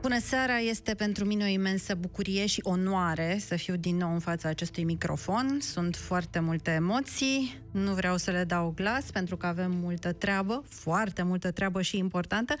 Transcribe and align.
Bună 0.00 0.18
seara! 0.20 0.58
Este 0.58 0.94
pentru 0.94 1.24
mine 1.24 1.44
o 1.44 1.46
imensă 1.46 1.94
bucurie 1.94 2.46
și 2.46 2.60
onoare 2.62 3.38
să 3.40 3.56
fiu 3.56 3.76
din 3.76 3.96
nou 3.96 4.12
în 4.12 4.18
fața 4.18 4.48
acestui 4.48 4.84
microfon. 4.84 5.58
Sunt 5.60 5.96
foarte 5.96 6.38
multe 6.38 6.70
emoții, 6.70 7.60
nu 7.70 7.94
vreau 7.94 8.16
să 8.16 8.30
le 8.30 8.44
dau 8.44 8.72
glas 8.76 9.10
pentru 9.10 9.36
că 9.36 9.46
avem 9.46 9.72
multă 9.72 10.12
treabă, 10.12 10.64
foarte 10.68 11.22
multă 11.22 11.50
treabă 11.50 11.82
și 11.82 11.96
importantă, 11.96 12.54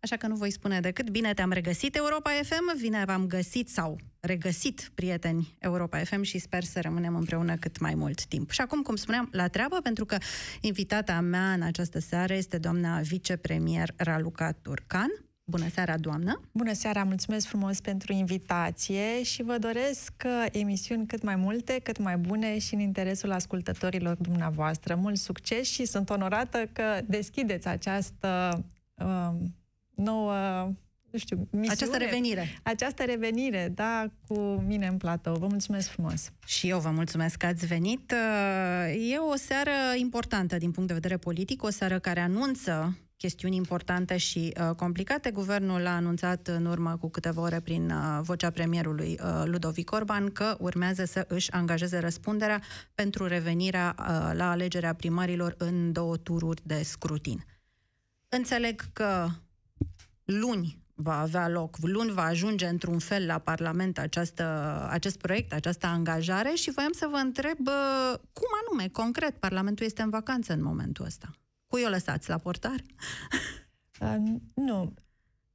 așa 0.00 0.16
că 0.16 0.26
nu 0.26 0.34
voi 0.34 0.50
spune 0.50 0.80
decât 0.80 1.10
bine 1.10 1.34
te-am 1.34 1.52
regăsit 1.52 1.96
Europa 1.96 2.30
FM, 2.42 2.80
bine 2.80 3.02
v-am 3.06 3.26
găsit 3.26 3.68
sau 3.68 3.98
regăsit 4.20 4.90
prieteni 4.94 5.56
Europa 5.58 5.98
FM 5.98 6.22
și 6.22 6.38
sper 6.38 6.64
să 6.64 6.80
rămânem 6.80 7.16
împreună 7.16 7.56
cât 7.56 7.78
mai 7.78 7.94
mult 7.94 8.24
timp. 8.24 8.50
Și 8.50 8.60
acum, 8.60 8.82
cum 8.82 8.96
spuneam, 8.96 9.28
la 9.32 9.48
treabă, 9.48 9.80
pentru 9.82 10.04
că 10.04 10.16
invitata 10.60 11.20
mea 11.20 11.52
în 11.52 11.62
această 11.62 11.98
seară 11.98 12.34
este 12.34 12.58
doamna 12.58 13.00
vicepremier 13.00 13.92
Raluca 13.96 14.52
Turcan. 14.62 15.25
Bună 15.48 15.68
seara, 15.74 15.96
doamnă! 15.96 16.40
Bună 16.52 16.72
seara, 16.72 17.04
mulțumesc 17.04 17.46
frumos 17.46 17.80
pentru 17.80 18.12
invitație 18.12 19.22
și 19.22 19.42
vă 19.42 19.58
doresc 19.58 20.12
uh, 20.24 20.46
emisiuni 20.52 21.06
cât 21.06 21.22
mai 21.22 21.36
multe, 21.36 21.80
cât 21.82 21.98
mai 21.98 22.16
bune 22.16 22.58
și 22.58 22.74
în 22.74 22.80
interesul 22.80 23.32
ascultătorilor 23.32 24.16
dumneavoastră. 24.16 24.94
Mult 24.94 25.16
succes 25.16 25.68
și 25.68 25.84
sunt 25.84 26.10
onorată 26.10 26.68
că 26.72 27.00
deschideți 27.06 27.68
această 27.68 28.64
uh, 28.94 29.30
nouă 29.94 30.34
nu 31.10 31.18
știu, 31.18 31.36
misiune. 31.50 31.72
Această 31.72 31.96
revenire. 31.96 32.60
Această 32.62 33.04
revenire, 33.04 33.72
da, 33.74 34.10
cu 34.26 34.38
mine 34.66 34.86
în 34.86 34.96
platou. 34.96 35.36
Vă 35.36 35.46
mulțumesc 35.46 35.88
frumos. 35.88 36.32
Și 36.46 36.68
eu 36.68 36.78
vă 36.78 36.90
mulțumesc 36.90 37.36
că 37.36 37.46
ați 37.46 37.66
venit. 37.66 38.12
Uh, 38.12 39.10
e 39.12 39.18
o 39.18 39.36
seară 39.36 39.70
importantă 39.96 40.56
din 40.56 40.70
punct 40.70 40.88
de 40.88 40.94
vedere 40.94 41.16
politic, 41.16 41.62
o 41.62 41.70
seară 41.70 41.98
care 41.98 42.20
anunță 42.20 42.96
chestiuni 43.26 43.56
importante 43.56 44.16
și 44.16 44.52
uh, 44.60 44.74
complicate. 44.76 45.30
Guvernul 45.30 45.86
a 45.86 45.94
anunțat 45.94 46.48
în 46.48 46.66
urmă 46.66 46.96
cu 47.00 47.08
câteva 47.08 47.40
ore 47.40 47.60
prin 47.60 47.90
uh, 47.90 48.20
vocea 48.22 48.50
premierului 48.50 49.18
uh, 49.22 49.42
Ludovic 49.44 49.92
Orban 49.92 50.30
că 50.30 50.56
urmează 50.58 51.04
să 51.04 51.24
își 51.28 51.52
angajeze 51.52 51.98
răspunderea 51.98 52.62
pentru 52.94 53.26
revenirea 53.26 53.94
uh, 53.98 54.04
la 54.32 54.50
alegerea 54.50 54.94
primarilor 54.94 55.54
în 55.58 55.92
două 55.92 56.16
tururi 56.16 56.62
de 56.64 56.82
scrutin. 56.82 57.44
Înțeleg 58.28 58.82
că 58.92 59.28
luni 60.24 60.78
va 60.94 61.20
avea 61.20 61.48
loc, 61.48 61.76
luni 61.80 62.10
va 62.10 62.24
ajunge 62.24 62.66
într-un 62.66 62.98
fel 62.98 63.26
la 63.26 63.38
Parlament 63.38 63.98
această, 63.98 64.44
acest 64.90 65.18
proiect, 65.18 65.52
această 65.52 65.86
angajare 65.86 66.52
și 66.54 66.70
voiam 66.70 66.92
să 66.92 67.08
vă 67.10 67.16
întreb 67.16 67.58
uh, 67.66 68.18
cum 68.32 68.48
anume, 68.66 68.88
concret, 68.88 69.36
Parlamentul 69.36 69.86
este 69.86 70.02
în 70.02 70.10
vacanță 70.10 70.52
în 70.52 70.62
momentul 70.62 71.04
ăsta. 71.04 71.30
Cui 71.66 71.84
o 71.84 71.88
lăsați 71.88 72.28
la 72.28 72.38
portar? 72.38 72.80
Uh, 74.00 74.16
nu. 74.54 74.94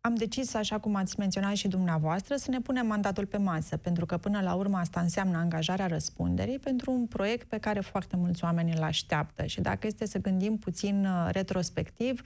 Am 0.01 0.15
decis, 0.15 0.53
așa 0.53 0.79
cum 0.79 0.95
ați 0.95 1.19
menționat 1.19 1.55
și 1.55 1.67
dumneavoastră, 1.67 2.35
să 2.35 2.51
ne 2.51 2.59
punem 2.59 2.87
mandatul 2.87 3.25
pe 3.25 3.37
masă, 3.37 3.77
pentru 3.77 4.05
că 4.05 4.17
până 4.17 4.41
la 4.41 4.53
urmă 4.53 4.77
asta 4.77 4.99
înseamnă 4.99 5.37
angajarea 5.37 5.87
răspunderii 5.87 6.59
pentru 6.59 6.91
un 6.91 7.05
proiect 7.05 7.47
pe 7.47 7.57
care 7.57 7.79
foarte 7.79 8.15
mulți 8.15 8.43
oameni 8.43 8.73
îl 8.73 8.83
așteaptă. 8.83 9.45
Și 9.45 9.61
dacă 9.61 9.87
este 9.87 10.05
să 10.05 10.19
gândim 10.19 10.57
puțin 10.57 11.05
uh, 11.05 11.29
retrospectiv, 11.31 12.21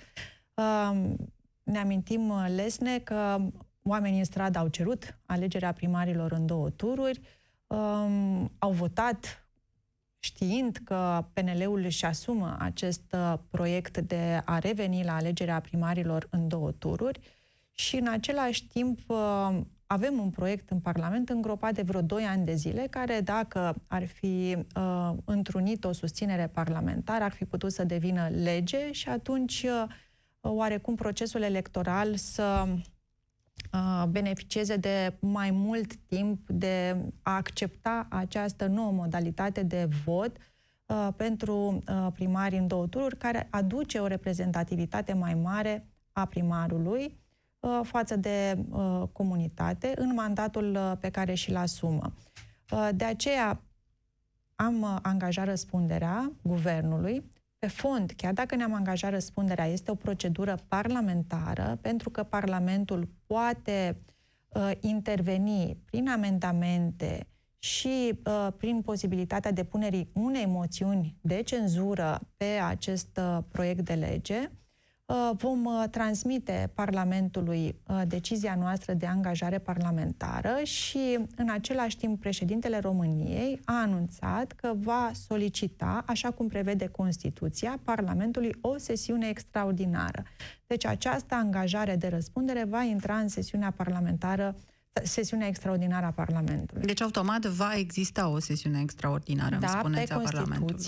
uh, 0.54 1.14
ne 1.64 1.78
amintim 1.78 2.30
uh, 2.30 2.46
lesne 2.56 3.00
că 3.00 3.38
oamenii 3.84 4.20
în 4.20 4.26
stradă 4.26 4.60
au 4.60 4.68
cerut 4.68 5.20
alegerea 5.26 5.72
primarilor 5.72 6.32
în 6.32 6.46
două 6.46 6.70
tururi, 6.70 7.22
um, 7.68 8.52
au 8.58 8.72
votat 8.72 9.45
știind 10.26 10.78
că 10.84 11.26
PNL-ul 11.34 11.84
își 11.84 12.06
asumă 12.06 12.56
acest 12.60 13.02
uh, 13.12 13.34
proiect 13.50 13.98
de 13.98 14.42
a 14.46 14.60
reveni 14.60 15.04
la 15.04 15.16
alegerea 15.16 15.60
primarilor 15.60 16.28
în 16.30 16.48
două 16.48 16.72
tururi 16.72 17.20
și 17.74 17.96
în 17.96 18.08
același 18.08 18.68
timp 18.68 19.00
uh, 19.08 19.58
avem 19.88 20.20
un 20.20 20.30
proiect 20.30 20.70
în 20.70 20.80
Parlament 20.80 21.30
îngropat 21.30 21.74
de 21.74 21.82
vreo 21.82 22.02
2 22.02 22.24
ani 22.24 22.46
de 22.46 22.56
zile, 22.56 22.88
care 22.90 23.22
dacă 23.22 23.76
ar 23.88 24.06
fi 24.08 24.58
uh, 24.76 25.12
întrunit 25.26 25.84
o 25.84 25.92
susținere 25.92 26.48
parlamentară, 26.48 27.24
ar 27.24 27.32
fi 27.32 27.46
putut 27.46 27.72
să 27.72 27.84
devină 27.84 28.30
lege 28.30 28.92
și 28.92 29.10
atunci 29.10 29.64
uh, 29.64 29.86
oarecum 30.42 30.96
procesul 30.96 31.42
electoral 31.42 32.16
să 32.16 32.68
beneficieze 34.10 34.76
de 34.76 35.18
mai 35.20 35.52
mult 35.52 35.96
timp 35.96 36.50
de 36.50 36.98
a 37.22 37.36
accepta 37.36 38.08
această 38.10 38.68
nouă 38.68 38.92
modalitate 38.92 39.64
de 39.64 39.88
vot 40.06 40.38
pentru 41.16 41.84
primarii 42.14 42.58
în 42.58 42.68
două 42.68 42.88
tururi, 42.88 43.18
care 43.18 43.48
aduce 43.52 44.00
o 44.00 44.08
reprezentativitate 44.08 45.14
mai 45.14 45.34
mare 45.34 45.88
a 46.12 46.26
primarului 46.26 47.18
față 47.84 48.16
de 48.16 48.66
comunitate 49.12 49.94
în 49.96 50.14
mandatul 50.14 50.98
pe 51.00 51.10
care 51.10 51.34
și-l 51.34 51.56
asumă. 51.56 52.14
De 52.96 53.06
aceea 53.06 53.62
am 54.56 55.00
angajat 55.02 55.46
răspunderea 55.46 56.32
guvernului 56.42 57.24
pe 57.66 57.72
fond, 57.72 58.12
chiar 58.16 58.34
dacă 58.34 58.56
ne-am 58.56 58.74
angajat 58.74 59.12
răspunderea, 59.12 59.66
este 59.66 59.92
o 59.92 59.96
procedură 59.96 60.58
parlamentară, 60.68 61.78
pentru 61.82 62.10
că 62.10 62.24
Parlamentul 62.24 63.10
poate 63.26 63.98
uh, 64.48 64.72
interveni 64.80 65.78
prin 65.86 66.10
amendamente 66.10 67.28
și 67.60 68.20
uh, 68.26 68.48
prin 68.58 68.82
posibilitatea 68.82 69.52
depunerii 69.52 70.10
unei 70.14 70.46
moțiuni 70.46 71.18
de 71.22 71.42
cenzură 71.42 72.20
pe 72.38 72.46
acest 72.46 73.20
uh, 73.22 73.38
proiect 73.52 73.86
de 73.86 73.94
lege, 73.94 74.50
Uh, 74.50 74.65
vom 75.38 75.66
uh, 75.66 75.84
transmite 75.92 76.72
Parlamentului 76.74 77.76
uh, 77.88 78.02
decizia 78.08 78.56
noastră 78.56 78.94
de 78.94 79.06
angajare 79.06 79.60
parlamentară 79.60 80.64
și 80.64 81.20
în 81.36 81.50
același 81.50 81.98
timp 81.98 82.20
președintele 82.20 82.80
României 82.80 83.60
a 83.66 83.82
anunțat 83.82 84.52
că 84.52 84.74
va 84.76 85.12
solicita, 85.28 86.04
așa 86.06 86.32
cum 86.32 86.48
prevede 86.48 86.88
Constituția, 86.88 87.80
Parlamentului 87.84 88.56
o 88.62 88.78
sesiune 88.78 89.28
extraordinară. 89.28 90.24
Deci 90.68 90.86
această 90.86 91.36
angajare 91.36 91.96
de 91.96 92.08
răspundere 92.08 92.66
va 92.70 92.82
intra 92.82 93.16
în 93.16 93.28
sesiunea 93.28 93.72
parlamentară 93.72 94.56
sesiunea 95.04 95.48
extraordinară 95.48 96.06
a 96.06 96.12
Parlamentului. 96.12 96.86
Deci 96.86 97.02
automat 97.02 97.46
va 97.46 97.74
exista 97.76 98.28
o 98.28 98.40
sesiune 98.40 98.80
extraordinară, 98.82 99.58
da, 99.60 99.68
îmi 99.68 99.80
spuneți, 99.80 100.08
pe 100.08 100.14
a 100.14 100.18
Parlamentului. 100.18 100.86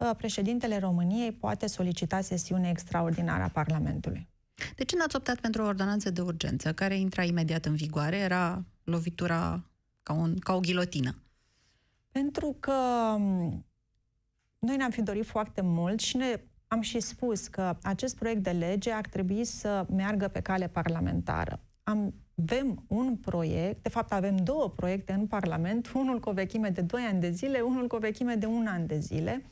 Constituție 0.00 0.08
Uh, 0.08 0.10
președintele 0.16 0.78
României 0.78 1.32
poate 1.32 1.66
solicita 1.66 2.20
sesiune 2.20 2.70
extraordinară 2.70 3.42
a 3.42 3.48
Parlamentului. 3.48 4.28
De 4.76 4.84
ce 4.84 4.96
n-ați 4.96 5.16
optat 5.16 5.40
pentru 5.40 5.62
o 5.62 5.66
ordonanță 5.66 6.10
de 6.10 6.20
urgență, 6.20 6.72
care 6.72 6.96
intra 6.96 7.22
imediat 7.22 7.64
în 7.64 7.74
vigoare? 7.74 8.16
Era 8.16 8.64
lovitura 8.84 9.64
ca, 10.02 10.12
un, 10.12 10.38
ca 10.38 10.54
o 10.54 10.60
ghilotină. 10.60 11.22
Pentru 12.10 12.56
că 12.60 12.72
um, 13.14 13.66
noi 14.58 14.76
ne-am 14.76 14.90
fi 14.90 15.02
dorit 15.02 15.26
foarte 15.26 15.60
mult 15.60 16.00
și 16.00 16.16
ne 16.16 16.40
am 16.68 16.80
și 16.80 17.00
spus 17.00 17.46
că 17.46 17.76
acest 17.82 18.16
proiect 18.16 18.42
de 18.42 18.50
lege 18.50 18.90
ar 18.90 19.06
trebui 19.06 19.44
să 19.44 19.86
meargă 19.90 20.28
pe 20.28 20.40
cale 20.40 20.68
parlamentară. 20.68 21.60
Am, 21.82 22.14
avem 22.42 22.84
un 22.88 23.16
proiect, 23.16 23.82
de 23.82 23.88
fapt 23.88 24.12
avem 24.12 24.36
două 24.36 24.70
proiecte 24.70 25.12
în 25.12 25.26
Parlament, 25.26 25.92
unul 25.94 26.20
cu 26.20 26.28
o 26.28 26.32
vechime 26.32 26.68
de 26.68 26.80
2 26.80 27.02
ani 27.02 27.20
de 27.20 27.30
zile, 27.30 27.60
unul 27.60 27.86
cu 27.86 27.96
o 27.96 27.98
vechime 27.98 28.34
de 28.34 28.46
un 28.46 28.66
an 28.66 28.86
de 28.86 28.98
zile, 28.98 29.44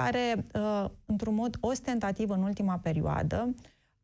care, 0.00 0.46
uh, 0.54 0.84
într-un 1.04 1.34
mod 1.34 1.56
ostentativ 1.60 2.30
în 2.30 2.42
ultima 2.42 2.78
perioadă, 2.78 3.54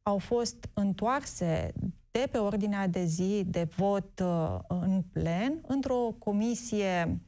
au 0.03 0.19
fost 0.19 0.69
întoarse 0.75 1.73
de 2.11 2.29
pe 2.31 2.39
ordinea 2.39 2.87
de 2.87 3.05
zi 3.05 3.45
de 3.47 3.69
vot 3.77 4.21
uh, 4.21 4.59
în 4.69 5.03
plen 5.13 5.59
într-o 5.67 6.15
comisie 6.19 7.21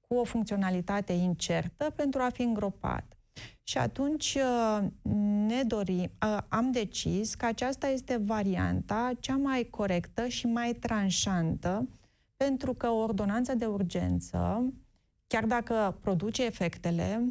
cu 0.00 0.14
o 0.14 0.24
funcționalitate 0.24 1.12
incertă 1.12 1.90
pentru 1.96 2.20
a 2.20 2.28
fi 2.32 2.42
îngropat. 2.42 3.04
Și 3.62 3.78
atunci 3.78 4.34
uh, 4.34 4.86
ne 5.46 5.62
dorim, 5.62 6.10
am 6.48 6.70
decis 6.70 7.34
că 7.34 7.46
aceasta 7.46 7.88
este 7.88 8.16
varianta 8.16 9.12
cea 9.20 9.36
mai 9.36 9.64
corectă 9.70 10.26
și 10.26 10.46
mai 10.46 10.72
tranșantă, 10.72 11.88
pentru 12.36 12.74
că 12.74 12.88
o 12.88 13.02
ordonanță 13.02 13.54
de 13.54 13.66
urgență, 13.66 14.72
chiar 15.26 15.44
dacă 15.44 15.98
produce 16.00 16.44
efectele, 16.44 17.22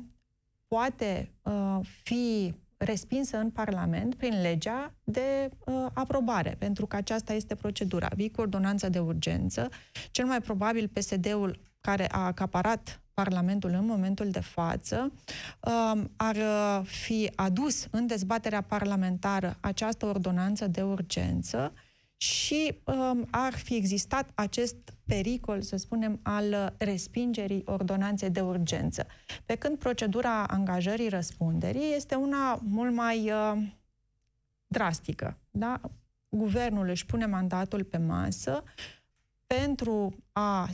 poate 0.69 1.31
uh, 1.41 1.79
fi 2.03 2.53
respinsă 2.77 3.37
în 3.37 3.49
Parlament 3.49 4.15
prin 4.15 4.41
legea 4.41 4.93
de 5.03 5.49
uh, 5.65 5.85
aprobare, 5.93 6.55
pentru 6.59 6.85
că 6.85 6.95
aceasta 6.95 7.33
este 7.33 7.55
procedura. 7.55 8.07
Vii 8.15 8.31
cu 8.31 8.41
ordonanță 8.41 8.89
de 8.89 8.99
urgență, 8.99 9.69
cel 10.11 10.25
mai 10.25 10.41
probabil 10.41 10.87
PSD-ul 10.87 11.59
care 11.81 12.11
a 12.11 12.25
acaparat 12.25 13.01
Parlamentul 13.13 13.69
în 13.69 13.85
momentul 13.85 14.29
de 14.29 14.39
față, 14.39 15.11
uh, 15.59 16.01
ar 16.15 16.35
uh, 16.35 16.85
fi 16.85 17.31
adus 17.35 17.87
în 17.91 18.07
dezbaterea 18.07 18.61
parlamentară 18.61 19.57
această 19.59 20.05
ordonanță 20.05 20.67
de 20.67 20.81
urgență 20.81 21.73
și 22.21 22.79
um, 22.83 23.27
ar 23.29 23.53
fi 23.53 23.75
existat 23.75 24.29
acest 24.35 24.75
pericol, 25.05 25.61
să 25.61 25.77
spunem, 25.77 26.19
al 26.23 26.75
respingerii 26.77 27.61
ordonanței 27.65 28.29
de 28.29 28.41
urgență. 28.41 29.07
Pe 29.45 29.55
când 29.55 29.77
procedura 29.77 30.43
angajării 30.43 31.09
răspunderii 31.09 31.93
este 31.95 32.15
una 32.15 32.59
mult 32.63 32.93
mai 32.93 33.31
uh, 33.31 33.61
drastică. 34.67 35.37
Da? 35.51 35.81
Guvernul 36.29 36.89
își 36.89 37.05
pune 37.05 37.25
mandatul 37.25 37.83
pe 37.83 37.97
masă 37.97 38.63
pentru 39.47 40.15
a 40.31 40.69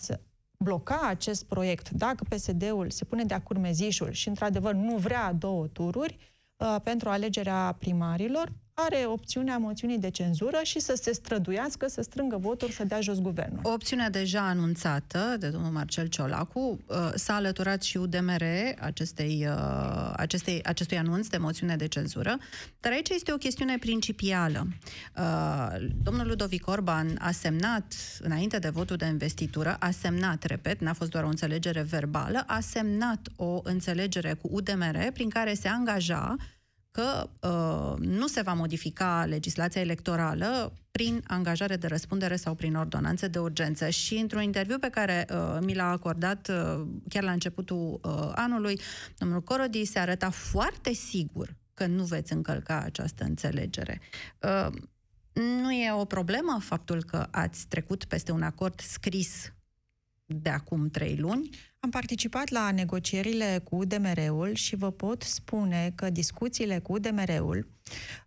bloca 0.57 0.99
acest 1.07 1.45
proiect, 1.45 1.89
dacă 1.89 2.23
PSD-ul 2.29 2.89
se 2.89 3.05
pune 3.05 3.23
de-a 3.23 3.41
curmezișul 3.41 4.11
și, 4.11 4.27
într-adevăr, 4.27 4.73
nu 4.73 4.97
vrea 4.97 5.33
două 5.33 5.67
tururi 5.67 6.17
uh, 6.57 6.75
pentru 6.83 7.09
alegerea 7.09 7.75
primarilor, 7.79 8.51
are 8.77 9.05
opțiunea 9.07 9.57
moțiunii 9.57 9.97
de 9.97 10.09
cenzură 10.09 10.59
și 10.63 10.79
să 10.79 10.99
se 11.01 11.13
străduiască, 11.13 11.87
să 11.87 12.01
strângă 12.01 12.37
voturi, 12.37 12.71
să 12.71 12.83
dea 12.83 13.01
jos 13.01 13.19
guvernul. 13.19 13.59
O 13.63 13.71
opțiune 13.71 14.09
deja 14.09 14.47
anunțată 14.47 15.35
de 15.39 15.49
domnul 15.49 15.71
Marcel 15.71 16.07
Ciolacu 16.07 16.59
uh, 16.59 17.11
s-a 17.13 17.35
alăturat 17.35 17.81
și 17.81 17.97
UDMR 17.97 18.43
acestei, 18.79 19.47
uh, 19.49 20.13
acestei, 20.15 20.63
acestui 20.63 20.97
anunț 20.97 21.27
de 21.27 21.37
moțiune 21.37 21.75
de 21.75 21.87
cenzură, 21.87 22.37
dar 22.79 22.91
aici 22.91 23.09
este 23.09 23.33
o 23.33 23.37
chestiune 23.37 23.77
principială. 23.77 24.67
Uh, 25.17 25.87
domnul 26.03 26.27
Ludovic 26.27 26.67
Orban 26.67 27.17
a 27.19 27.31
semnat, 27.31 27.93
înainte 28.21 28.59
de 28.59 28.69
votul 28.69 28.95
de 28.95 29.05
investitură, 29.05 29.75
a 29.79 29.89
semnat, 29.89 30.43
repet, 30.43 30.79
n-a 30.79 30.93
fost 30.93 31.09
doar 31.09 31.23
o 31.23 31.27
înțelegere 31.27 31.81
verbală, 31.81 32.43
a 32.47 32.59
semnat 32.59 33.27
o 33.35 33.59
înțelegere 33.63 34.33
cu 34.33 34.49
UDMR 34.51 34.97
prin 35.13 35.29
care 35.29 35.53
se 35.53 35.67
angaja 35.67 36.35
că 36.95 37.29
uh, 37.39 38.07
nu 38.07 38.27
se 38.27 38.41
va 38.41 38.53
modifica 38.53 39.25
legislația 39.25 39.81
electorală 39.81 40.73
prin 40.91 41.23
angajare 41.27 41.75
de 41.75 41.87
răspundere 41.87 42.35
sau 42.35 42.55
prin 42.55 42.75
ordonanțe 42.75 43.27
de 43.27 43.39
urgență. 43.39 43.89
Și 43.89 44.15
într-un 44.15 44.41
interviu 44.41 44.79
pe 44.79 44.89
care 44.89 45.27
uh, 45.29 45.57
mi 45.61 45.75
l-a 45.75 45.89
acordat 45.89 46.47
uh, 46.47 46.87
chiar 47.09 47.23
la 47.23 47.31
începutul 47.31 47.99
uh, 48.03 48.31
anului, 48.35 48.79
domnul 49.17 49.41
Corodi 49.41 49.85
se 49.85 49.99
arăta 49.99 50.29
foarte 50.29 50.93
sigur 50.93 51.55
că 51.73 51.85
nu 51.85 52.03
veți 52.03 52.33
încălca 52.33 52.79
această 52.79 53.23
înțelegere. 53.23 54.01
Uh, 54.41 54.73
nu 55.33 55.71
e 55.71 55.91
o 55.91 56.05
problemă 56.05 56.57
faptul 56.61 57.03
că 57.03 57.27
ați 57.31 57.67
trecut 57.67 58.05
peste 58.05 58.31
un 58.31 58.41
acord 58.41 58.79
scris 58.79 59.53
de 60.25 60.49
acum 60.49 60.89
trei 60.89 61.15
luni? 61.15 61.49
Am 61.85 61.91
participat 61.91 62.49
la 62.49 62.71
negocierile 62.71 63.61
cu 63.63 63.75
UDMR-ul 63.75 64.53
și 64.53 64.75
vă 64.75 64.91
pot 64.91 65.21
spune 65.21 65.91
că 65.95 66.09
discuțiile 66.09 66.79
cu 66.79 66.93
UDMR-ul 66.93 67.67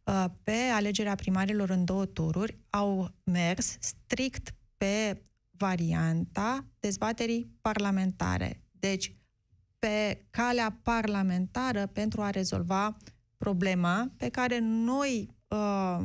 uh, 0.04 0.24
pe 0.42 0.52
alegerea 0.72 1.14
primarilor 1.14 1.70
în 1.70 1.84
două 1.84 2.06
tururi 2.06 2.58
au 2.70 3.10
mers 3.24 3.76
strict 3.80 4.54
pe 4.76 5.22
varianta 5.50 6.64
dezbaterii 6.80 7.50
parlamentare. 7.60 8.62
Deci, 8.70 9.16
pe 9.78 10.24
calea 10.30 10.78
parlamentară 10.82 11.86
pentru 11.86 12.22
a 12.22 12.30
rezolva 12.30 12.96
problema 13.36 14.12
pe 14.16 14.28
care 14.28 14.58
noi 14.62 15.28
uh, 15.48 15.98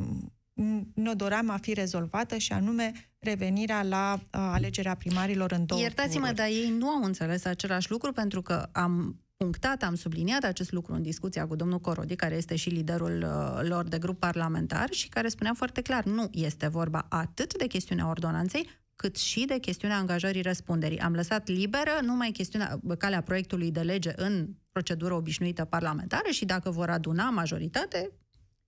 ne 0.94 1.14
doream 1.14 1.50
a 1.50 1.56
fi 1.56 1.72
rezolvată 1.72 2.36
și 2.36 2.52
anume 2.52 2.92
revenirea 3.24 3.82
la 3.82 4.14
uh, 4.14 4.28
alegerea 4.30 4.94
primarilor 4.94 5.52
în 5.52 5.66
două 5.66 5.80
Iertați-mă, 5.80 6.20
tururi. 6.20 6.36
dar 6.36 6.46
ei 6.46 6.74
nu 6.78 6.88
au 6.88 7.02
înțeles 7.02 7.44
același 7.44 7.90
lucru 7.90 8.12
pentru 8.12 8.42
că 8.42 8.68
am 8.72 9.18
punctat, 9.36 9.82
am 9.82 9.94
subliniat 9.94 10.44
acest 10.44 10.72
lucru 10.72 10.94
în 10.94 11.02
discuția 11.02 11.46
cu 11.46 11.56
domnul 11.56 11.78
Corodi, 11.78 12.16
care 12.16 12.34
este 12.34 12.56
și 12.56 12.68
liderul 12.68 13.24
uh, 13.26 13.68
lor 13.68 13.88
de 13.88 13.98
grup 13.98 14.18
parlamentar 14.18 14.88
și 14.90 15.08
care 15.08 15.28
spunea 15.28 15.54
foarte 15.54 15.80
clar, 15.82 16.04
nu 16.04 16.28
este 16.32 16.68
vorba 16.68 17.06
atât 17.08 17.56
de 17.58 17.66
chestiunea 17.66 18.08
ordonanței, 18.08 18.68
cât 18.96 19.16
și 19.16 19.44
de 19.44 19.58
chestiunea 19.58 19.96
angajării 19.96 20.42
răspunderii. 20.42 20.98
Am 20.98 21.12
lăsat 21.14 21.48
liberă 21.48 21.90
numai 22.02 22.30
chestiunea, 22.30 22.80
calea 22.98 23.20
proiectului 23.20 23.70
de 23.70 23.80
lege 23.80 24.12
în 24.16 24.48
procedură 24.72 25.14
obișnuită 25.14 25.64
parlamentară 25.64 26.30
și 26.30 26.44
dacă 26.44 26.70
vor 26.70 26.90
aduna 26.90 27.30
majoritate, 27.30 28.10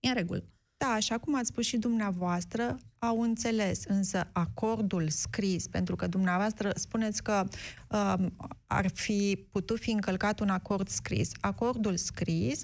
e 0.00 0.09
în 0.09 0.14
regulă. 0.14 0.44
Da, 0.78 0.87
așa 0.87 1.19
cum 1.19 1.34
ați 1.34 1.49
spus 1.49 1.64
și 1.64 1.76
dumneavoastră, 1.76 2.76
au 2.99 3.20
înțeles, 3.20 3.84
însă 3.84 4.28
acordul 4.32 5.08
scris, 5.08 5.67
pentru 5.69 5.96
că 5.96 6.06
dumneavoastră 6.06 6.73
spuneți 6.75 7.23
că 7.23 7.44
uh, 7.90 8.26
ar 8.67 8.88
fi 8.88 9.46
putut 9.50 9.78
fi 9.78 9.90
încălcat 9.90 10.40
un 10.40 10.49
acord 10.49 10.88
scris. 10.88 11.31
Acordul 11.40 11.96
scris 11.96 12.62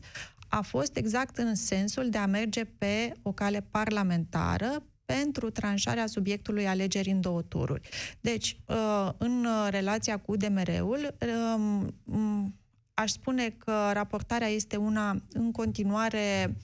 a 0.49 0.61
fost 0.61 0.97
exact 0.97 1.37
în 1.37 1.55
sensul 1.55 2.09
de 2.09 2.19
a 2.19 2.27
merge 2.27 2.65
pe 2.65 3.13
o 3.23 3.33
cale 3.33 3.67
parlamentară 3.71 4.83
pentru 5.05 5.51
tranșarea 5.51 6.07
subiectului 6.07 6.67
alegerii 6.67 7.13
în 7.13 7.21
două 7.21 7.43
tururi. 7.43 7.89
Deci, 8.21 8.57
uh, 8.67 9.11
în 9.19 9.47
relația 9.71 10.19
cu 10.19 10.37
DMR-ul, 10.37 11.17
um, 11.57 12.55
aș 13.03 13.11
spune 13.11 13.49
că 13.49 13.91
raportarea 13.93 14.49
este 14.49 14.77
una 14.77 15.23
în 15.33 15.53
continuare 15.53 16.57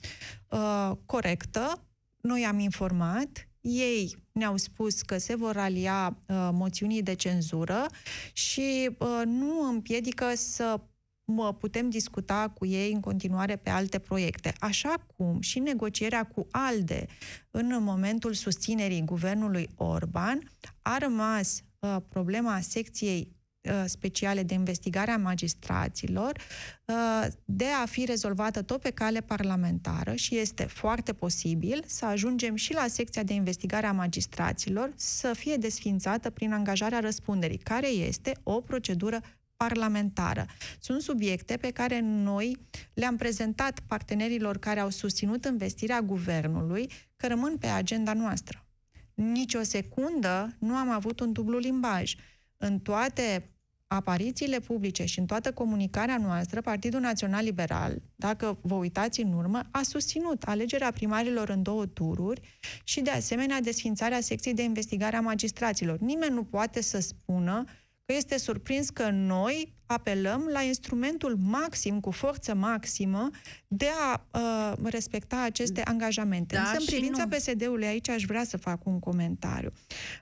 uh, 0.49 0.91
corectă. 1.05 1.83
Noi 2.21 2.45
am 2.45 2.59
informat, 2.59 3.47
ei 3.61 4.15
ne-au 4.31 4.57
spus 4.57 5.01
că 5.01 5.17
se 5.17 5.35
vor 5.35 5.57
alia 5.57 6.17
uh, 6.27 6.49
moțiunii 6.51 7.03
de 7.03 7.13
cenzură 7.13 7.85
și 8.33 8.89
uh, 8.97 9.21
nu 9.25 9.67
împiedică 9.69 10.31
să 10.35 10.79
mă 11.23 11.53
putem 11.53 11.89
discuta 11.89 12.53
cu 12.57 12.65
ei 12.65 12.91
în 12.91 12.99
continuare 12.99 13.55
pe 13.55 13.69
alte 13.69 13.99
proiecte. 13.99 14.53
Așa 14.59 14.93
cum 15.15 15.41
și 15.41 15.59
negocierea 15.59 16.23
cu 16.23 16.47
ALDE 16.51 17.05
în 17.51 17.77
momentul 17.83 18.33
susținerii 18.33 19.05
guvernului 19.05 19.69
Orban 19.75 20.51
a 20.81 20.97
rămas 20.97 21.63
uh, 21.79 21.97
problema 22.09 22.59
secției 22.59 23.27
Uh, 23.31 23.38
speciale 23.85 24.43
de 24.43 24.53
investigare 24.53 25.11
a 25.11 25.17
magistraților 25.17 26.37
uh, 26.85 27.27
de 27.45 27.65
a 27.81 27.85
fi 27.85 28.05
rezolvată 28.05 28.61
tot 28.61 28.81
pe 28.81 28.89
cale 28.89 29.21
parlamentară 29.21 30.15
și 30.15 30.37
este 30.37 30.63
foarte 30.63 31.13
posibil 31.13 31.83
să 31.85 32.05
ajungem 32.05 32.55
și 32.55 32.73
la 32.73 32.87
secția 32.87 33.23
de 33.23 33.33
investigare 33.33 33.85
a 33.85 33.91
magistraților 33.91 34.91
să 34.95 35.33
fie 35.33 35.55
desfințată 35.55 36.29
prin 36.29 36.53
angajarea 36.53 36.99
răspunderii, 36.99 37.57
care 37.57 37.87
este 37.87 38.31
o 38.43 38.61
procedură 38.61 39.21
parlamentară. 39.55 40.45
Sunt 40.79 41.01
subiecte 41.01 41.57
pe 41.57 41.71
care 41.71 41.99
noi 41.99 42.57
le-am 42.93 43.15
prezentat 43.15 43.79
partenerilor 43.87 44.57
care 44.57 44.79
au 44.79 44.89
susținut 44.89 45.45
investirea 45.45 46.01
guvernului, 46.01 46.91
că 47.15 47.27
rămân 47.27 47.57
pe 47.57 47.67
agenda 47.67 48.13
noastră. 48.13 48.65
Nici 49.13 49.53
o 49.53 49.63
secundă 49.63 50.55
nu 50.59 50.75
am 50.75 50.89
avut 50.89 51.19
un 51.19 51.31
dublu 51.31 51.57
limbaj 51.57 52.15
în 52.59 52.79
toate 52.79 53.53
aparițiile 53.87 54.59
publice 54.59 55.05
și 55.05 55.19
în 55.19 55.25
toată 55.25 55.51
comunicarea 55.51 56.17
noastră, 56.17 56.61
Partidul 56.61 56.99
Național 56.99 57.43
Liberal, 57.43 58.01
dacă 58.15 58.59
vă 58.61 58.75
uitați 58.75 59.21
în 59.21 59.33
urmă, 59.33 59.61
a 59.71 59.81
susținut 59.81 60.43
alegerea 60.43 60.91
primarilor 60.91 61.49
în 61.49 61.61
două 61.61 61.85
tururi 61.85 62.59
și, 62.83 63.01
de 63.01 63.09
asemenea, 63.09 63.61
desfințarea 63.61 64.21
secției 64.21 64.53
de 64.53 64.63
investigare 64.63 65.15
a 65.15 65.21
magistraților. 65.21 65.99
Nimeni 65.99 66.33
nu 66.33 66.43
poate 66.43 66.81
să 66.81 66.99
spună 66.99 67.63
că 68.05 68.13
este 68.15 68.37
surprins 68.37 68.89
că 68.89 69.09
noi 69.09 69.73
apelăm 69.85 70.49
la 70.51 70.61
instrumentul 70.61 71.37
maxim, 71.37 71.99
cu 71.99 72.11
forță 72.11 72.53
maximă, 72.53 73.29
de 73.67 73.87
a 74.09 74.25
uh, 74.33 74.73
respecta 74.83 75.41
aceste 75.41 75.81
angajamente. 75.81 76.55
Da, 76.55 76.61
Însă, 76.61 76.75
în 76.79 76.85
privința 76.85 77.23
nu. 77.23 77.29
PSD-ului, 77.35 77.87
aici 77.87 78.09
aș 78.09 78.23
vrea 78.23 78.43
să 78.43 78.57
fac 78.57 78.85
un 78.85 78.99
comentariu. 78.99 79.71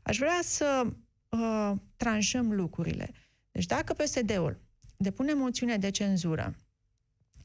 Aș 0.04 0.18
vrea 0.18 0.40
să 0.44 0.86
uh, 1.30 1.72
tranșăm 1.96 2.54
lucrurile. 2.54 3.12
Deci 3.52 3.66
dacă 3.66 3.94
PSD-ul 3.94 4.60
depune 4.98 5.34
moțiune 5.34 5.78
de 5.78 5.90
cenzură, 5.90 6.56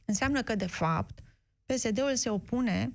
înseamnă 0.04 0.42
că, 0.42 0.54
de 0.54 0.66
fapt, 0.66 1.22
PSD-ul 1.66 2.16
se 2.16 2.30
opune 2.30 2.92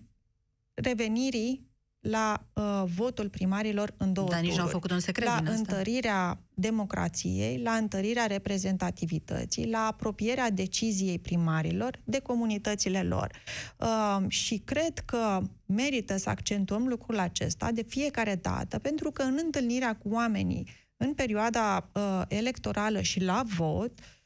revenirii 0.74 1.67
la 2.00 2.46
uh, 2.54 2.84
votul 2.96 3.30
primarilor 3.30 3.94
în 3.98 4.14
două 4.14 4.30
Dar 4.30 4.42
nici 4.42 4.56
nu 4.56 4.62
au 4.62 4.68
făcut 4.68 4.92
un 4.92 5.00
secret 5.00 5.28
La 5.28 5.38
din 5.38 5.48
asta. 5.48 5.58
întărirea 5.58 6.40
democrației, 6.54 7.62
la 7.62 7.72
întărirea 7.72 8.26
reprezentativității, 8.26 9.70
la 9.70 9.86
apropierea 9.86 10.50
deciziei 10.50 11.20
primarilor 11.20 12.00
de 12.04 12.20
comunitățile 12.20 13.04
lor. 13.04 13.32
Uh, 13.78 14.26
și 14.28 14.58
cred 14.58 15.00
că 15.06 15.42
merită 15.66 16.18
să 16.18 16.30
accentuăm 16.30 16.88
lucrul 16.88 17.20
acesta 17.20 17.72
de 17.72 17.86
fiecare 17.88 18.36
dată, 18.36 18.80
pentru 18.80 19.12
că 19.12 19.22
în 19.22 19.40
întâlnirea 19.44 19.96
cu 19.96 20.10
oamenii 20.10 20.68
în 20.98 21.14
perioada 21.14 21.90
uh, 21.94 22.22
electorală 22.28 23.02
și 23.02 23.24
la 23.24 23.44
vot, 23.46 23.92
uh, 24.00 24.17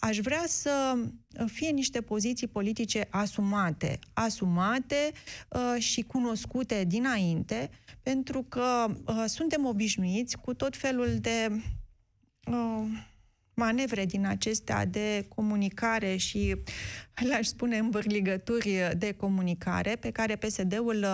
aș 0.00 0.18
vrea 0.18 0.44
să 0.46 0.94
fie 1.46 1.70
niște 1.70 2.00
poziții 2.00 2.46
politice 2.46 3.06
asumate, 3.10 3.98
asumate 4.12 5.12
uh, 5.48 5.82
și 5.82 6.02
cunoscute 6.02 6.84
dinainte, 6.84 7.70
pentru 8.02 8.42
că 8.42 8.86
uh, 9.06 9.24
suntem 9.26 9.64
obișnuiți 9.66 10.38
cu 10.38 10.54
tot 10.54 10.76
felul 10.76 11.16
de 11.20 11.62
uh, 12.46 12.84
manevre 13.54 14.04
din 14.04 14.26
acestea 14.26 14.84
de 14.84 15.26
comunicare 15.28 16.16
și, 16.16 16.56
le-aș 17.28 17.46
spune, 17.46 17.76
învârligături 17.76 18.90
de 18.96 19.12
comunicare 19.12 19.96
pe 19.96 20.10
care 20.10 20.36
PSD-ul 20.36 21.06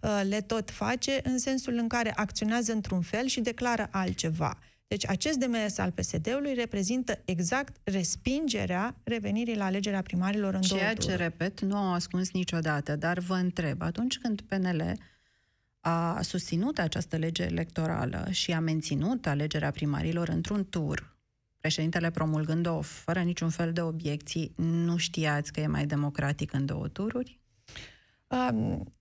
uh, 0.00 0.22
le 0.28 0.40
tot 0.40 0.70
face, 0.70 1.20
în 1.22 1.38
sensul 1.38 1.74
în 1.74 1.88
care 1.88 2.12
acționează 2.16 2.72
într-un 2.72 3.00
fel 3.00 3.26
și 3.26 3.40
declară 3.40 3.88
altceva. 3.90 4.58
Deci 4.90 5.08
acest 5.08 5.38
demers 5.38 5.78
al 5.78 5.90
PSD-ului 5.90 6.54
reprezintă 6.54 7.18
exact 7.24 7.76
respingerea 7.82 8.96
revenirii 9.02 9.56
la 9.56 9.64
alegerea 9.64 10.02
primarilor 10.02 10.54
în 10.54 10.60
Ceea 10.60 10.94
două 10.94 11.08
ce, 11.08 11.22
repet, 11.22 11.60
nu 11.60 11.76
au 11.76 11.92
ascuns 11.92 12.32
niciodată, 12.32 12.96
dar 12.96 13.18
vă 13.18 13.34
întreb, 13.34 13.82
atunci 13.82 14.18
când 14.18 14.40
PNL 14.40 14.92
a 15.80 16.22
susținut 16.22 16.78
această 16.78 17.16
lege 17.16 17.42
electorală 17.42 18.26
și 18.30 18.52
a 18.52 18.60
menținut 18.60 19.26
alegerea 19.26 19.70
primarilor 19.70 20.28
într-un 20.28 20.66
tur, 20.68 21.16
președintele 21.60 22.10
promulgând-o 22.10 22.80
fără 22.80 23.20
niciun 23.20 23.50
fel 23.50 23.72
de 23.72 23.80
obiecții, 23.80 24.52
nu 24.56 24.96
știați 24.96 25.52
că 25.52 25.60
e 25.60 25.66
mai 25.66 25.86
democratic 25.86 26.52
în 26.52 26.66
două 26.66 26.88
tururi? 26.88 27.40
Um, 28.26 28.94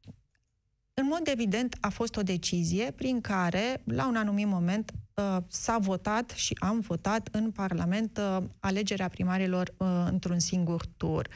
în 0.93 1.05
mod 1.05 1.21
evident, 1.23 1.77
a 1.79 1.89
fost 1.89 2.15
o 2.15 2.21
decizie 2.21 2.91
prin 2.91 3.21
care, 3.21 3.81
la 3.83 4.07
un 4.07 4.15
anumit 4.15 4.47
moment, 4.47 4.91
uh, 4.91 4.98
s-a 5.47 5.77
votat 5.77 6.29
și 6.29 6.55
am 6.59 6.79
votat 6.79 7.29
în 7.31 7.51
Parlament 7.51 8.17
uh, 8.17 8.43
alegerea 8.59 9.07
primarilor 9.07 9.73
uh, 9.77 9.87
într-un 10.11 10.39
singur 10.39 10.85
tur. 10.97 11.27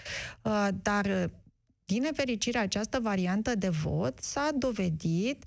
Dar, 0.81 1.29
din 1.85 2.01
nefericire, 2.01 2.57
această 2.57 2.99
variantă 2.99 3.55
de 3.55 3.69
vot 3.69 4.19
s-a 4.19 4.49
dovedit 4.57 5.45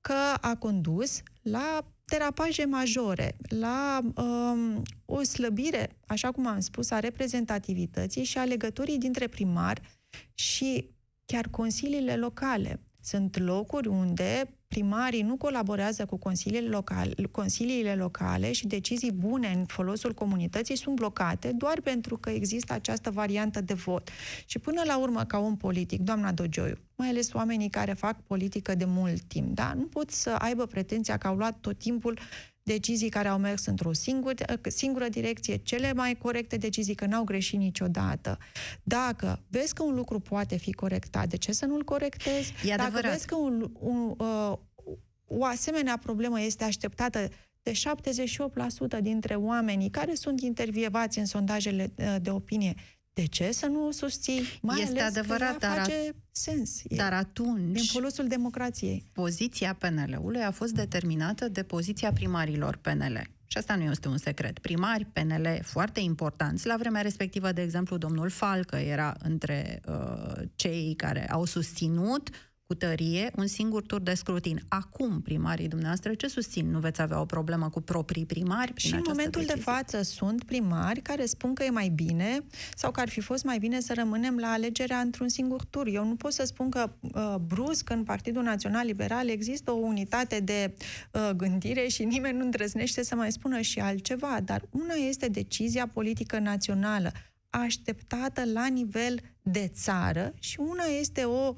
că 0.00 0.34
a 0.40 0.56
condus 0.56 1.22
la 1.42 1.84
derapaje 2.04 2.64
majore, 2.64 3.36
la 3.48 4.00
um, 4.16 4.82
o 5.04 5.22
slăbire, 5.22 5.96
așa 6.06 6.30
cum 6.30 6.46
am 6.46 6.60
spus, 6.60 6.90
a 6.90 6.98
reprezentativității 6.98 8.24
și 8.24 8.38
a 8.38 8.44
legăturii 8.44 8.98
dintre 8.98 9.26
primari 9.26 9.80
și 10.34 10.90
chiar 11.26 11.48
consiliile 11.48 12.16
locale. 12.16 12.80
Sunt 13.00 13.38
locuri 13.38 13.88
unde 13.88 14.59
primarii 14.74 15.22
nu 15.22 15.36
colaborează 15.36 16.04
cu 16.04 16.16
consiliile 16.16 16.68
locale, 16.68 17.14
consiliile 17.30 17.94
locale 17.94 18.52
și 18.52 18.66
decizii 18.66 19.12
bune 19.12 19.52
în 19.56 19.64
folosul 19.64 20.14
comunității 20.14 20.76
sunt 20.76 20.94
blocate 20.94 21.52
doar 21.52 21.80
pentru 21.80 22.16
că 22.16 22.30
există 22.30 22.72
această 22.72 23.10
variantă 23.10 23.60
de 23.60 23.74
vot. 23.74 24.10
Și 24.46 24.58
până 24.58 24.82
la 24.84 24.98
urmă, 24.98 25.24
ca 25.24 25.38
om 25.38 25.56
politic, 25.56 26.00
doamna 26.00 26.32
Dogioiu, 26.32 26.78
mai 26.96 27.08
ales 27.08 27.32
oamenii 27.32 27.70
care 27.70 27.92
fac 27.92 28.22
politică 28.26 28.74
de 28.74 28.84
mult 28.84 29.20
timp, 29.20 29.54
da? 29.54 29.72
nu 29.74 29.84
pot 29.84 30.10
să 30.10 30.30
aibă 30.30 30.66
pretenția 30.66 31.16
că 31.16 31.26
au 31.26 31.36
luat 31.36 31.58
tot 31.60 31.78
timpul 31.78 32.18
decizii 32.72 33.08
care 33.08 33.28
au 33.28 33.38
mers 33.38 33.66
într-o 33.66 33.92
singură, 33.92 34.34
singură 34.62 35.08
direcție, 35.08 35.56
cele 35.56 35.92
mai 35.92 36.14
corecte 36.14 36.56
decizii, 36.56 36.94
că 36.94 37.06
n-au 37.06 37.24
greșit 37.24 37.58
niciodată. 37.58 38.38
Dacă 38.82 39.42
vezi 39.48 39.74
că 39.74 39.82
un 39.82 39.94
lucru 39.94 40.18
poate 40.18 40.56
fi 40.56 40.72
corectat, 40.72 41.28
de 41.28 41.36
ce 41.36 41.52
să 41.52 41.66
nu-l 41.66 41.84
corectezi? 41.84 42.52
E 42.64 42.76
Dacă 42.76 43.00
vezi 43.02 43.26
că 43.26 43.36
un, 43.36 43.70
un, 43.78 44.14
uh, 44.18 44.52
o 45.26 45.44
asemenea 45.44 45.98
problemă 46.02 46.40
este 46.40 46.64
așteptată 46.64 47.28
de 47.62 47.72
78% 48.98 49.00
dintre 49.00 49.34
oamenii 49.34 49.90
care 49.90 50.14
sunt 50.14 50.40
intervievați 50.40 51.18
în 51.18 51.26
sondajele 51.26 51.92
uh, 51.96 52.16
de 52.22 52.30
opinie, 52.30 52.74
de 53.12 53.26
ce 53.26 53.50
să 53.52 53.66
nu 53.66 53.86
o 53.86 53.90
susții? 53.90 54.40
Mai 54.62 54.80
este 54.80 55.00
ales 55.00 55.16
adevărat, 55.16 55.52
că 55.52 55.66
dar, 55.66 55.78
face 55.78 56.14
sens. 56.30 56.82
Dar 56.84 57.12
atunci... 57.12 57.72
Din 57.72 57.84
folosul 57.84 58.26
democrației. 58.26 59.04
Poziția 59.12 59.74
PNL-ului 59.74 60.40
a 60.40 60.50
fost 60.50 60.72
determinată 60.72 61.48
de 61.48 61.62
poziția 61.62 62.12
primarilor 62.12 62.76
PNL. 62.76 63.30
Și 63.46 63.58
asta 63.58 63.74
nu 63.74 63.82
este 63.90 64.08
un 64.08 64.18
secret. 64.18 64.58
Primari 64.58 65.04
PNL 65.04 65.60
foarte 65.62 66.00
importanți. 66.00 66.66
La 66.66 66.76
vremea 66.76 67.00
respectivă, 67.00 67.52
de 67.52 67.62
exemplu, 67.62 67.96
domnul 67.96 68.28
Falcă 68.28 68.76
era 68.76 69.16
între 69.22 69.80
uh, 69.88 70.42
cei 70.54 70.94
care 70.96 71.30
au 71.30 71.44
susținut 71.44 72.28
cu 72.70 72.76
tărie 72.76 73.30
un 73.36 73.46
singur 73.46 73.82
tur 73.82 74.00
de 74.00 74.14
scrutin. 74.14 74.62
Acum, 74.68 75.20
primarii 75.20 75.68
dumneavoastră, 75.68 76.14
ce 76.14 76.26
susțin? 76.26 76.70
Nu 76.70 76.78
veți 76.78 77.00
avea 77.00 77.20
o 77.20 77.24
problemă 77.24 77.68
cu 77.68 77.80
proprii 77.80 78.26
primari? 78.26 78.72
Și 78.76 78.94
în 78.94 79.02
momentul 79.06 79.40
decizie? 79.40 79.54
de 79.54 79.60
față 79.60 80.02
sunt 80.02 80.44
primari 80.44 81.00
care 81.00 81.26
spun 81.26 81.54
că 81.54 81.64
e 81.64 81.70
mai 81.70 81.88
bine 81.88 82.44
sau 82.74 82.90
că 82.90 83.00
ar 83.00 83.08
fi 83.08 83.20
fost 83.20 83.44
mai 83.44 83.58
bine 83.58 83.80
să 83.80 83.92
rămânem 83.96 84.36
la 84.36 84.48
alegerea 84.48 84.98
într-un 84.98 85.28
singur 85.28 85.64
tur. 85.64 85.86
Eu 85.86 86.04
nu 86.04 86.14
pot 86.14 86.32
să 86.32 86.44
spun 86.44 86.70
că 86.70 86.90
uh, 87.00 87.34
brusc 87.46 87.90
în 87.90 88.04
Partidul 88.04 88.42
Național 88.42 88.86
Liberal 88.86 89.28
există 89.28 89.70
o 89.70 89.74
unitate 89.74 90.40
de 90.40 90.74
uh, 91.12 91.30
gândire 91.36 91.86
și 91.86 92.04
nimeni 92.04 92.38
nu 92.38 92.44
îndrăznește 92.44 93.04
să 93.04 93.14
mai 93.14 93.32
spună 93.32 93.60
și 93.60 93.80
altceva, 93.80 94.40
dar 94.44 94.62
una 94.70 94.94
este 95.08 95.28
decizia 95.28 95.86
politică 95.86 96.38
națională 96.38 97.12
așteptată 97.50 98.44
la 98.52 98.66
nivel 98.66 99.20
de 99.42 99.68
țară 99.68 100.34
și 100.38 100.60
una 100.60 100.84
este 100.84 101.24
o 101.24 101.54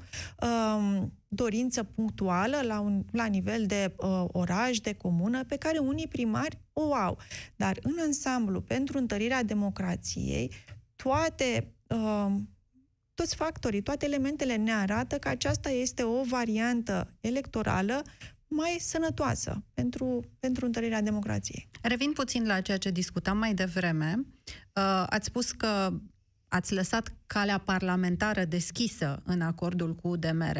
um, 0.47 1.13
dorință 1.27 1.83
punctuală 1.83 2.61
la, 2.61 2.79
un, 2.79 3.03
la 3.11 3.25
nivel 3.25 3.65
de 3.65 3.95
uh, 3.97 4.23
oraș, 4.27 4.79
de 4.79 4.93
comună, 4.93 5.43
pe 5.43 5.57
care 5.57 5.77
unii 5.77 6.07
primari 6.07 6.59
o 6.73 6.93
au. 6.93 7.17
Dar 7.55 7.79
în 7.81 7.95
ansamblu, 8.01 8.61
pentru 8.61 8.97
întărirea 8.97 9.43
democrației, 9.43 10.51
toate 10.95 11.73
uh, 11.87 12.33
toți 13.13 13.35
factorii, 13.35 13.81
toate 13.81 14.05
elementele 14.05 14.55
ne 14.55 14.73
arată 14.73 15.17
că 15.17 15.27
aceasta 15.27 15.69
este 15.69 16.03
o 16.03 16.23
variantă 16.23 17.13
electorală 17.21 18.01
mai 18.47 18.77
sănătoasă 18.79 19.63
pentru, 19.73 20.23
pentru 20.39 20.65
întărirea 20.65 21.01
democrației. 21.01 21.69
Revin 21.81 22.11
puțin 22.11 22.45
la 22.45 22.61
ceea 22.61 22.77
ce 22.77 22.91
discutam 22.91 23.37
mai 23.37 23.53
devreme. 23.53 24.13
Uh, 24.15 25.03
ați 25.09 25.25
spus 25.25 25.51
că 25.51 25.93
ați 26.47 26.73
lăsat 26.73 27.13
calea 27.27 27.57
parlamentară 27.57 28.45
deschisă 28.45 29.21
în 29.25 29.41
acordul 29.41 29.95
cu 29.95 30.15
DMR, 30.15 30.59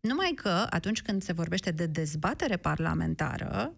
numai 0.00 0.32
că 0.34 0.66
atunci 0.70 1.02
când 1.02 1.22
se 1.22 1.32
vorbește 1.32 1.70
de 1.70 1.86
dezbatere 1.86 2.56
parlamentară, 2.56 3.74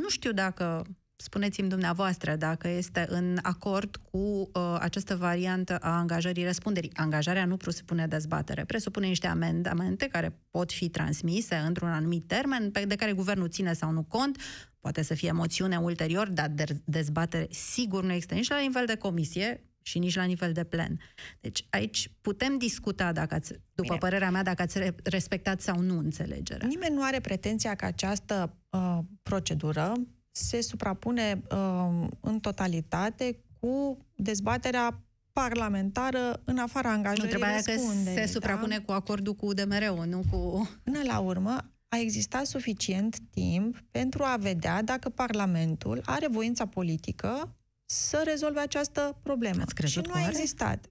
nu 0.00 0.08
știu 0.08 0.32
dacă 0.32 0.86
spuneți-mi 1.16 1.68
dumneavoastră 1.68 2.36
dacă 2.36 2.68
este 2.68 3.06
în 3.08 3.38
acord 3.42 3.96
cu 4.10 4.18
uh, 4.18 4.76
această 4.78 5.16
variantă 5.16 5.76
a 5.76 5.96
angajării 5.98 6.44
răspunderii. 6.44 6.90
Angajarea 6.94 7.44
nu 7.44 7.56
presupune 7.56 8.06
dezbatere, 8.06 8.64
presupune 8.64 9.06
niște 9.06 9.26
amendamente 9.26 10.08
care 10.08 10.38
pot 10.50 10.72
fi 10.72 10.88
transmise 10.88 11.54
într-un 11.54 11.88
anumit 11.88 12.26
termen, 12.26 12.70
pe, 12.70 12.84
de 12.84 12.94
care 12.94 13.12
guvernul 13.12 13.48
ține 13.48 13.72
sau 13.72 13.90
nu 13.90 14.02
cont, 14.02 14.40
poate 14.80 15.02
să 15.02 15.14
fie 15.14 15.32
moțiune 15.32 15.76
ulterior, 15.76 16.28
dar 16.28 16.48
de 16.48 16.64
dezbatere 16.84 17.46
sigur 17.50 18.04
nu 18.04 18.12
există 18.12 18.34
nici 18.34 18.48
la 18.48 18.60
nivel 18.60 18.86
de 18.86 18.96
comisie, 18.96 19.60
și 19.86 19.98
nici 19.98 20.14
la 20.14 20.24
nivel 20.24 20.52
de 20.52 20.64
plen. 20.64 21.00
Deci 21.40 21.66
aici 21.70 22.10
putem 22.20 22.58
discuta, 22.58 23.12
dacă 23.12 23.34
ați, 23.34 23.52
după 23.52 23.82
Bine. 23.82 23.96
părerea 23.96 24.30
mea, 24.30 24.42
dacă 24.42 24.62
ați 24.62 24.78
respectat 25.02 25.60
sau 25.60 25.80
nu 25.80 25.98
înțelegerea. 25.98 26.66
Nimeni 26.66 26.94
nu 26.94 27.02
are 27.02 27.20
pretenția 27.20 27.74
că 27.74 27.84
această 27.84 28.56
uh, 28.70 28.98
procedură 29.22 29.92
se 30.36 30.60
suprapune 30.60 31.42
uh, 31.50 32.08
în 32.20 32.40
totalitate 32.40 33.38
cu 33.60 33.98
dezbaterea 34.14 35.00
parlamentară 35.32 36.42
în 36.44 36.58
afara 36.58 36.90
angajării 36.90 37.22
Întrebarea 37.22 37.56
că 37.56 37.80
se 38.04 38.20
da? 38.20 38.26
suprapune 38.26 38.78
cu 38.78 38.92
acordul 38.92 39.34
cu 39.34 39.46
UDMR-ul, 39.46 40.04
nu 40.08 40.22
cu... 40.30 40.70
Până 40.82 41.00
la 41.06 41.18
urmă, 41.18 41.70
a 41.88 41.96
existat 41.98 42.46
suficient 42.46 43.18
timp 43.30 43.80
pentru 43.90 44.22
a 44.22 44.36
vedea 44.36 44.82
dacă 44.82 45.08
Parlamentul 45.08 46.02
are 46.04 46.26
voința 46.28 46.66
politică 46.66 47.56
să 47.84 48.22
rezolve 48.24 48.60
această 48.60 49.18
problemă. 49.22 49.62
Ați 49.62 49.74
crezut 49.74 50.04
și 50.04 50.10
nu 50.10 50.24
a 50.24 50.28
existat. 50.28 50.90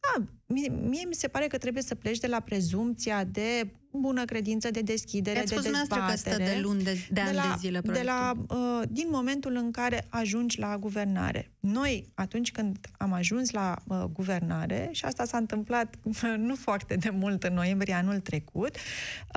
Da, 0.00 0.24
mie, 0.46 0.68
mie 0.68 1.04
mi 1.08 1.14
se 1.14 1.28
pare 1.28 1.46
că 1.46 1.58
trebuie 1.58 1.82
să 1.82 1.94
pleci 1.94 2.18
de 2.18 2.26
la 2.26 2.40
prezumția 2.40 3.24
de 3.24 3.72
bună 4.00 4.24
credință, 4.24 4.70
de 4.70 4.80
deschidere, 4.80 5.38
Ați 5.38 5.54
de 5.54 5.60
dezbatere. 5.60 6.10
că 6.10 6.16
stă 6.16 6.36
de 6.36 6.58
luni, 6.62 6.82
de, 6.82 6.92
de, 6.92 7.22
de, 7.24 7.30
la, 7.32 7.42
de 7.42 7.56
zile 7.58 7.80
de 7.80 8.02
la, 8.04 8.32
uh, 8.48 8.82
Din 8.88 9.06
momentul 9.10 9.54
în 9.56 9.70
care 9.70 10.06
ajungi 10.08 10.58
la 10.58 10.78
guvernare. 10.78 11.50
Noi, 11.60 12.10
atunci 12.14 12.52
când 12.52 12.78
am 12.98 13.12
ajuns 13.12 13.50
la 13.50 13.76
uh, 13.86 14.02
guvernare, 14.12 14.88
și 14.92 15.04
asta 15.04 15.24
s-a 15.24 15.36
întâmplat 15.36 15.94
uh, 16.02 16.34
nu 16.36 16.54
foarte 16.54 16.94
de 16.94 17.10
mult 17.10 17.42
în 17.42 17.54
noiembrie 17.54 17.94
anul 17.94 18.20
trecut, 18.20 18.76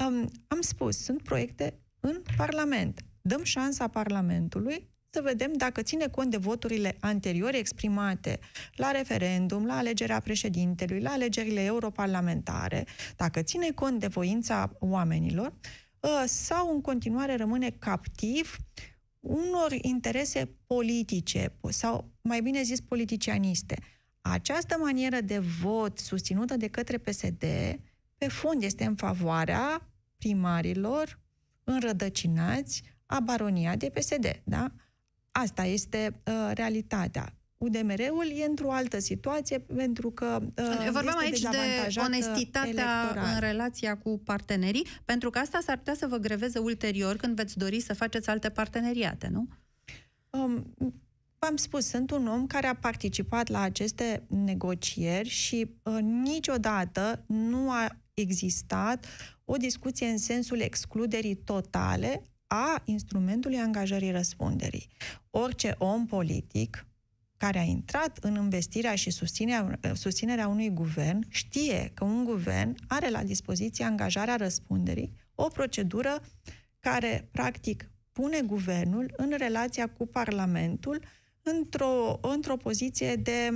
um, 0.06 0.30
am 0.48 0.62
spus, 0.62 0.98
sunt 0.98 1.22
proiecte 1.22 1.80
în 2.00 2.22
Parlament. 2.38 3.02
Dăm 3.22 3.44
șansa 3.44 3.88
Parlamentului 3.88 4.94
să 5.16 5.22
vedem 5.22 5.54
dacă 5.54 5.82
ține 5.82 6.08
cont 6.08 6.32
de 6.32 6.38
voturile 6.38 6.98
anteriore 7.00 7.58
exprimate 7.58 8.40
la 8.76 8.92
referendum, 8.92 9.66
la 9.66 9.78
alegerea 9.78 10.20
președintelui, 10.20 11.00
la 11.02 11.12
alegerile 11.12 11.64
europarlamentare, 11.64 12.86
dacă 13.16 13.42
ține 13.42 13.70
cont 13.72 14.00
de 14.00 14.08
voința 14.08 14.72
oamenilor, 14.80 15.54
ă, 16.04 16.26
sau 16.26 16.74
în 16.74 16.82
continuare 16.82 17.36
rămâne 17.36 17.70
captiv 17.70 18.56
unor 19.20 19.72
interese 19.82 20.50
politice 20.66 21.56
sau, 21.70 22.12
mai 22.22 22.42
bine 22.42 22.62
zis, 22.62 22.82
politicianiste. 22.82 23.78
Această 24.22 24.78
manieră 24.80 25.22
de 25.22 25.40
vot 25.40 25.98
susținută 26.00 26.58
de 26.58 26.68
către 26.68 26.98
PSD, 26.98 27.44
pe 28.18 28.28
fond, 28.28 28.64
este 28.64 28.86
în 28.86 28.96
favoarea 28.96 29.90
primarilor 30.18 31.20
înrădăcinați 31.64 32.84
a 33.06 33.20
baronia 33.20 33.76
de 33.76 33.90
PSD, 33.90 34.42
da? 34.44 34.72
Asta 35.38 35.63
este 35.63 36.22
uh, 36.25 36.51
realitatea. 36.54 37.34
UDMR-ul 37.58 38.32
e 38.36 38.46
într-o 38.46 38.72
altă 38.72 39.00
situație 39.00 39.60
pentru 39.60 40.12
că 40.12 40.39
uh, 40.42 40.89
Vorbeam 40.92 41.18
aici 41.18 41.39
de 41.39 41.58
onestitatea 42.06 42.70
electoral. 42.70 43.34
în 43.34 43.39
relația 43.39 43.98
cu 43.98 44.22
partenerii, 44.24 44.88
pentru 45.06 45.30
că 45.30 45.39
asta 45.39 45.60
s-ar 45.62 45.77
putea 45.77 45.94
să 45.94 46.08
vă 46.08 46.18
greveze 46.18 46.60
ulterior 46.60 47.15
când 47.15 47.36
veți 47.36 47.58
dori 47.58 47.80
să 47.80 47.94
faceți 47.94 48.30
alte 48.30 48.50
parteneriate, 48.50 49.27
nu? 49.27 49.48
Um, 50.30 50.74
v-am 51.39 51.56
spus, 51.56 51.86
sunt 51.86 52.12
un 52.12 52.27
om 52.27 52.48
care 52.48 52.68
a 52.68 52.75
participat 52.75 53.48
la 53.48 53.62
aceste 53.62 54.24
negocieri 54.27 55.30
și 55.30 55.70
uh, 55.84 55.98
niciodată 56.01 57.24
nu 57.27 57.72
a 57.72 57.98
existat 58.13 59.06
o 59.46 59.56
discuție 59.58 60.08
în 60.08 60.18
sensul 60.18 60.60
excluderii 60.60 61.36
totale 61.36 62.22
a 62.48 62.82
instrumentului 62.86 63.58
angajării 63.58 64.12
răspunderii. 64.12 64.88
Orice 65.30 65.75
om 65.78 66.06
politic 66.06 66.86
care 67.38 67.60
a 67.60 67.64
intrat 67.64 68.18
în 68.18 68.36
investirea 68.36 68.96
și 68.96 69.10
susținerea, 69.10 69.80
susținerea 69.94 70.48
unui 70.48 70.70
guvern 70.70 71.25
știe 71.30 71.92
că 71.94 72.04
un 72.04 72.24
guvern 72.24 72.75
are 72.88 73.10
la 73.10 73.24
dispoziție 73.24 73.86
angajarea 73.86 74.36
răspunderii, 74.36 75.14
o 75.36 75.48
procedură 75.48 76.22
care, 76.80 77.28
practic, 77.32 77.90
pune 78.12 78.42
guvernul 78.42 79.14
în 79.18 79.34
relația 79.38 79.88
cu 79.88 80.06
Parlamentul 80.06 81.00
într-o, 81.42 82.20
într-o 82.22 82.58
poziție 82.58 83.16
de 83.16 83.50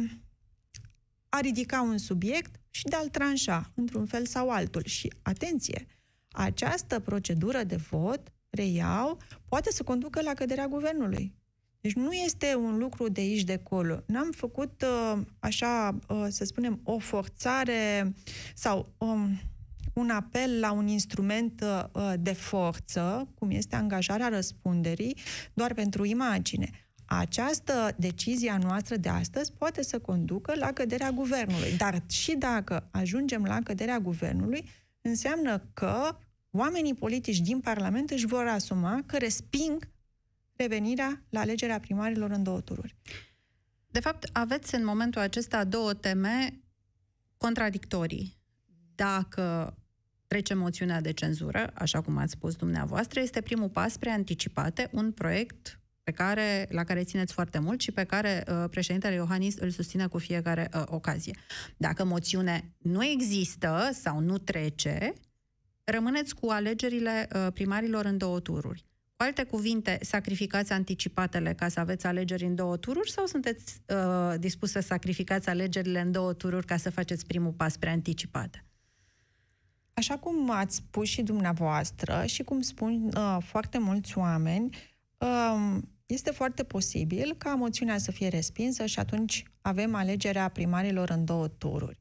a 1.30 1.40
ridica 1.40 1.82
un 1.82 1.98
subiect 1.98 2.60
și 2.70 2.84
de 2.84 2.96
a-l 2.96 3.08
tranșa 3.08 3.72
într-un 3.76 4.06
fel 4.06 4.26
sau 4.26 4.50
altul. 4.50 4.84
Și, 4.86 5.14
atenție, 5.22 5.86
această 6.32 7.00
procedură 7.00 7.64
de 7.64 7.76
vot, 7.76 8.32
reiau, 8.50 9.18
poate 9.48 9.72
să 9.72 9.84
conducă 9.84 10.22
la 10.22 10.34
căderea 10.34 10.68
guvernului. 10.68 11.34
Deci 11.82 11.94
nu 11.94 12.12
este 12.12 12.56
un 12.56 12.78
lucru 12.78 13.10
de 13.10 13.22
aici 13.22 13.44
de 13.44 13.54
acolo. 13.54 14.04
N-am 14.06 14.32
făcut 14.32 14.82
uh, 14.82 15.22
așa, 15.40 16.00
uh, 16.10 16.26
să 16.30 16.46
spunem, 16.46 16.80
o 16.84 17.00
forțare 17.00 18.14
sau 18.56 18.94
um, 18.98 19.40
un 19.94 20.10
apel 20.10 20.60
la 20.60 20.72
un 20.72 20.88
instrument 20.88 21.64
uh, 21.94 22.14
de 22.20 22.34
forță, 22.34 23.28
cum 23.36 23.50
este 23.52 23.76
angajarea 23.76 24.28
răspunderii, 24.28 25.18
doar 25.54 25.74
pentru 25.74 26.06
imagine. 26.06 26.70
Această 27.06 27.96
decizie 27.98 28.50
a 28.52 28.58
noastră 28.58 28.96
de 28.96 29.10
astăzi 29.10 29.54
poate 29.54 29.84
să 29.84 30.00
conducă 30.00 30.54
la 30.56 30.72
căderea 30.72 31.12
guvernului. 31.12 31.78
Dar 31.78 32.04
și 32.08 32.36
dacă 32.36 32.88
ajungem 32.92 33.44
la 33.44 33.60
căderea 33.64 34.00
guvernului, 34.00 34.66
înseamnă 35.02 35.70
că 35.74 36.18
oamenii 36.52 36.94
politici 36.94 37.40
din 37.40 37.60
Parlament 37.60 38.10
își 38.10 38.26
vor 38.26 38.48
asuma 38.48 39.04
că 39.06 39.18
resping 39.18 39.88
revenirea 40.56 41.24
la 41.30 41.40
alegerea 41.40 41.80
primarilor 41.80 42.30
în 42.30 42.44
două 42.44 42.62
tururi. 42.62 42.96
De 43.92 44.00
fapt, 44.00 44.30
aveți 44.34 44.76
în 44.76 44.86
momentul 44.86 45.22
acesta 45.22 45.64
două 45.64 45.94
teme 45.94 46.60
contradictorii. 47.38 48.38
Dacă 48.96 49.78
trece 50.28 50.54
moțiunea 50.54 51.02
de 51.02 51.14
cenzură, 51.14 51.72
așa 51.74 52.02
cum 52.02 52.18
ați 52.18 52.32
spus 52.32 52.56
dumneavoastră, 52.56 53.20
este 53.20 53.42
primul 53.42 53.70
pas 53.70 53.98
preanticipate 53.98 54.90
un 54.92 55.12
proiect 55.12 55.80
pe 56.04 56.12
care, 56.12 56.68
la 56.72 56.84
care 56.84 57.04
țineți 57.04 57.34
foarte 57.34 57.60
mult 57.60 57.82
și 57.82 57.92
pe 57.92 58.04
care 58.04 58.44
uh, 58.48 58.70
președintele 58.70 59.14
Iohannis 59.14 59.56
îl 59.56 59.70
susține 59.70 60.08
cu 60.08 60.18
fiecare 60.18 60.70
uh, 60.74 60.84
ocazie. 60.86 61.36
Dacă 61.78 62.04
moțiune 62.04 62.74
nu 62.78 63.04
există 63.06 63.90
sau 63.94 64.20
nu 64.20 64.38
trece, 64.38 65.14
rămâneți 65.90 66.36
cu 66.36 66.50
alegerile 66.50 67.28
uh, 67.36 67.48
primarilor 67.54 68.06
în 68.06 68.18
două 68.18 68.40
tururi. 68.40 68.86
Cu 69.16 69.26
alte 69.26 69.44
cuvinte, 69.44 69.98
sacrificați 70.02 70.72
anticipatele 70.72 71.54
ca 71.54 71.68
să 71.68 71.80
aveți 71.80 72.06
alegeri 72.06 72.46
în 72.46 72.56
două 72.56 72.78
tururi 72.78 73.12
sau 73.12 73.26
sunteți 73.26 73.82
uh, 73.88 74.40
dispus 74.40 74.72
să 74.72 74.80
sacrificați 74.80 75.50
alegerile 75.50 76.00
în 76.00 76.12
două 76.12 76.34
tururi 76.34 76.66
ca 76.66 76.78
să 76.78 76.90
faceți 76.90 77.26
primul 77.26 77.52
pas 77.52 77.78
preanticipat? 77.78 78.64
Așa 79.94 80.18
cum 80.18 80.50
ați 80.52 80.76
spus 80.76 81.08
și 81.08 81.22
dumneavoastră 81.22 82.24
și 82.26 82.44
cum 82.44 82.62
spun 82.62 83.12
uh, 83.18 83.38
foarte 83.46 83.78
mulți 83.78 84.18
oameni, 84.18 84.78
uh, 85.18 85.78
este 86.06 86.32
foarte 86.32 86.64
posibil 86.64 87.36
ca 87.38 87.56
moțiunea 87.56 87.98
să 87.98 88.12
fie 88.12 88.28
respinsă 88.28 88.86
și 88.86 89.00
atunci 89.00 89.44
avem 89.62 89.96
alegerea 89.96 90.48
primarilor 90.48 91.10
în 91.10 91.26
două 91.26 91.48
tururi. 91.48 91.99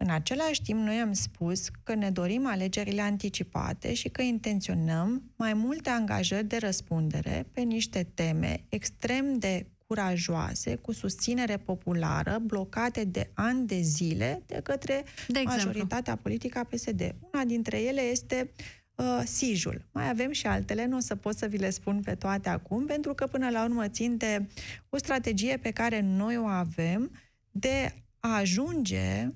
În 0.00 0.10
același 0.10 0.62
timp, 0.62 0.80
noi 0.80 1.00
am 1.00 1.12
spus 1.12 1.68
că 1.82 1.94
ne 1.94 2.10
dorim 2.10 2.46
alegerile 2.46 3.00
anticipate 3.00 3.94
și 3.94 4.08
că 4.08 4.22
intenționăm 4.22 5.22
mai 5.36 5.54
multe 5.54 5.90
angajări 5.90 6.46
de 6.46 6.56
răspundere 6.56 7.46
pe 7.52 7.60
niște 7.60 8.10
teme 8.14 8.64
extrem 8.68 9.38
de 9.38 9.66
curajoase, 9.86 10.74
cu 10.74 10.92
susținere 10.92 11.56
populară, 11.56 12.38
blocate 12.38 13.04
de 13.04 13.30
ani 13.34 13.66
de 13.66 13.80
zile 13.80 14.42
de 14.46 14.60
către 14.62 15.04
de 15.28 15.42
majoritatea 15.44 16.16
politică 16.16 16.58
a 16.58 16.64
PSD. 16.64 17.14
Una 17.32 17.44
dintre 17.44 17.80
ele 17.80 18.00
este 18.00 18.50
uh, 18.94 19.22
Sijul. 19.24 19.86
Mai 19.92 20.08
avem 20.08 20.32
și 20.32 20.46
altele, 20.46 20.86
nu 20.86 20.96
o 20.96 21.00
să 21.00 21.16
pot 21.16 21.36
să 21.36 21.46
vi 21.46 21.58
le 21.58 21.70
spun 21.70 22.00
pe 22.00 22.14
toate 22.14 22.48
acum, 22.48 22.86
pentru 22.86 23.14
că 23.14 23.26
până 23.26 23.50
la 23.50 23.64
urmă 23.64 23.88
țin 23.88 24.16
de 24.16 24.46
o 24.88 24.96
strategie 24.96 25.56
pe 25.56 25.70
care 25.70 26.00
noi 26.00 26.36
o 26.36 26.46
avem 26.46 27.10
de 27.50 27.94
a 28.20 28.36
ajunge 28.36 29.28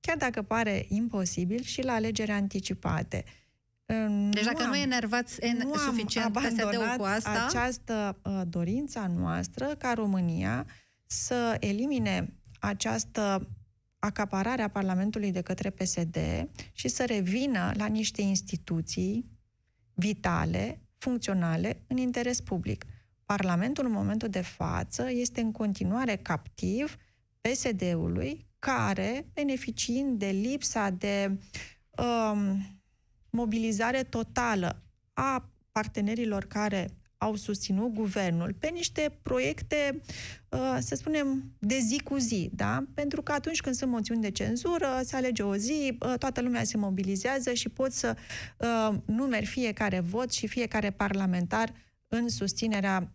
chiar 0.00 0.16
dacă 0.16 0.42
pare 0.42 0.86
imposibil, 0.88 1.62
și 1.62 1.82
la 1.82 1.92
alegeri 1.92 2.30
anticipate. 2.30 3.24
Deci 4.30 4.44
dacă 4.44 4.62
nu, 4.62 4.68
am, 4.68 4.72
enervați 4.72 5.40
en, 5.40 5.56
nu 5.56 5.74
suficient 5.74 6.32
PSD-ul 6.32 6.94
cu 6.96 7.02
asta... 7.02 7.46
această 7.48 8.18
uh, 8.22 8.40
dorința 8.48 9.06
noastră 9.06 9.66
ca 9.66 9.92
România 9.92 10.66
să 11.06 11.56
elimine 11.60 12.34
această 12.60 13.48
acaparare 13.98 14.62
a 14.62 14.68
Parlamentului 14.68 15.32
de 15.32 15.40
către 15.40 15.70
PSD 15.70 16.18
și 16.72 16.88
să 16.88 17.04
revină 17.04 17.72
la 17.76 17.86
niște 17.86 18.22
instituții 18.22 19.30
vitale, 19.94 20.80
funcționale, 20.98 21.82
în 21.86 21.96
interes 21.96 22.40
public. 22.40 22.84
Parlamentul, 23.24 23.84
în 23.84 23.92
momentul 23.92 24.28
de 24.28 24.40
față, 24.40 25.10
este 25.10 25.40
în 25.40 25.52
continuare 25.52 26.16
captiv 26.16 26.96
PSD-ului, 27.40 28.49
care, 28.60 29.26
beneficiind 29.34 30.18
de 30.18 30.26
lipsa 30.26 30.90
de 30.90 31.38
um, 31.96 32.80
mobilizare 33.30 34.02
totală 34.02 34.82
a 35.12 35.50
partenerilor 35.72 36.44
care 36.44 36.88
au 37.18 37.34
susținut 37.34 37.92
guvernul 37.92 38.54
pe 38.58 38.68
niște 38.68 39.18
proiecte, 39.22 40.00
uh, 40.48 40.76
să 40.78 40.94
spunem, 40.94 41.52
de 41.58 41.78
zi 41.78 42.00
cu 42.04 42.16
zi, 42.16 42.50
da? 42.54 42.84
Pentru 42.94 43.22
că 43.22 43.32
atunci 43.32 43.60
când 43.60 43.74
sunt 43.74 43.90
moțiuni 43.90 44.20
de 44.20 44.30
cenzură, 44.30 45.00
se 45.04 45.16
alege 45.16 45.42
o 45.42 45.56
zi, 45.56 45.98
uh, 46.00 46.14
toată 46.18 46.40
lumea 46.40 46.64
se 46.64 46.76
mobilizează 46.76 47.52
și 47.52 47.68
pot 47.68 47.92
să 47.92 48.16
uh, 48.56 48.96
numeri 49.04 49.46
fiecare 49.46 50.00
vot 50.00 50.32
și 50.32 50.46
fiecare 50.46 50.90
parlamentar 50.90 51.72
în 52.08 52.28
susținerea 52.28 53.10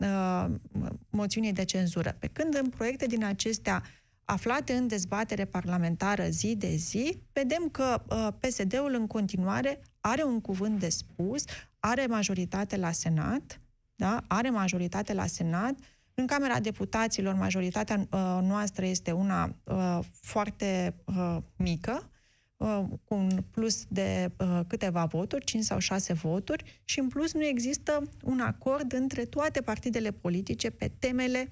moțiunii 1.10 1.53
de 1.53 1.63
cenzură. 1.65 2.15
Pe 2.19 2.27
când 2.27 2.55
în 2.55 2.69
proiecte 2.69 3.05
din 3.05 3.23
acestea 3.23 3.84
aflate 4.25 4.73
în 4.73 4.88
dezbatere 4.88 5.45
parlamentară 5.45 6.27
zi 6.29 6.55
de 6.55 6.75
zi, 6.75 7.21
vedem 7.33 7.69
că 7.71 8.01
uh, 8.09 8.27
PSD-ul 8.39 8.93
în 8.93 9.07
continuare 9.07 9.79
are 9.99 10.23
un 10.23 10.41
cuvânt 10.41 10.79
de 10.79 10.89
spus, 10.89 11.43
are 11.79 12.05
majoritate 12.05 12.77
la 12.77 12.91
Senat, 12.91 13.61
da? 13.95 14.23
are 14.27 14.49
majoritate 14.49 15.13
la 15.13 15.25
Senat, 15.25 15.75
în 16.13 16.25
Camera 16.25 16.59
Deputaților, 16.59 17.33
majoritatea 17.33 17.99
uh, 17.99 18.39
noastră 18.41 18.85
este 18.85 19.11
una 19.11 19.55
uh, 19.63 19.99
foarte 20.21 20.95
uh, 21.05 21.38
mică, 21.55 22.09
uh, 22.57 22.83
cu 23.03 23.13
un 23.13 23.43
plus 23.51 23.85
de 23.88 24.31
uh, 24.38 24.59
câteva 24.67 25.05
voturi, 25.05 25.45
5 25.45 25.63
sau 25.63 25.79
6 25.79 26.13
voturi, 26.13 26.81
și 26.83 26.99
în 26.99 27.07
plus 27.07 27.33
nu 27.33 27.43
există 27.43 28.01
un 28.23 28.39
acord 28.39 28.93
între 28.93 29.25
toate 29.25 29.61
partidele 29.61 30.11
politice 30.11 30.69
pe 30.69 30.91
temele 30.99 31.51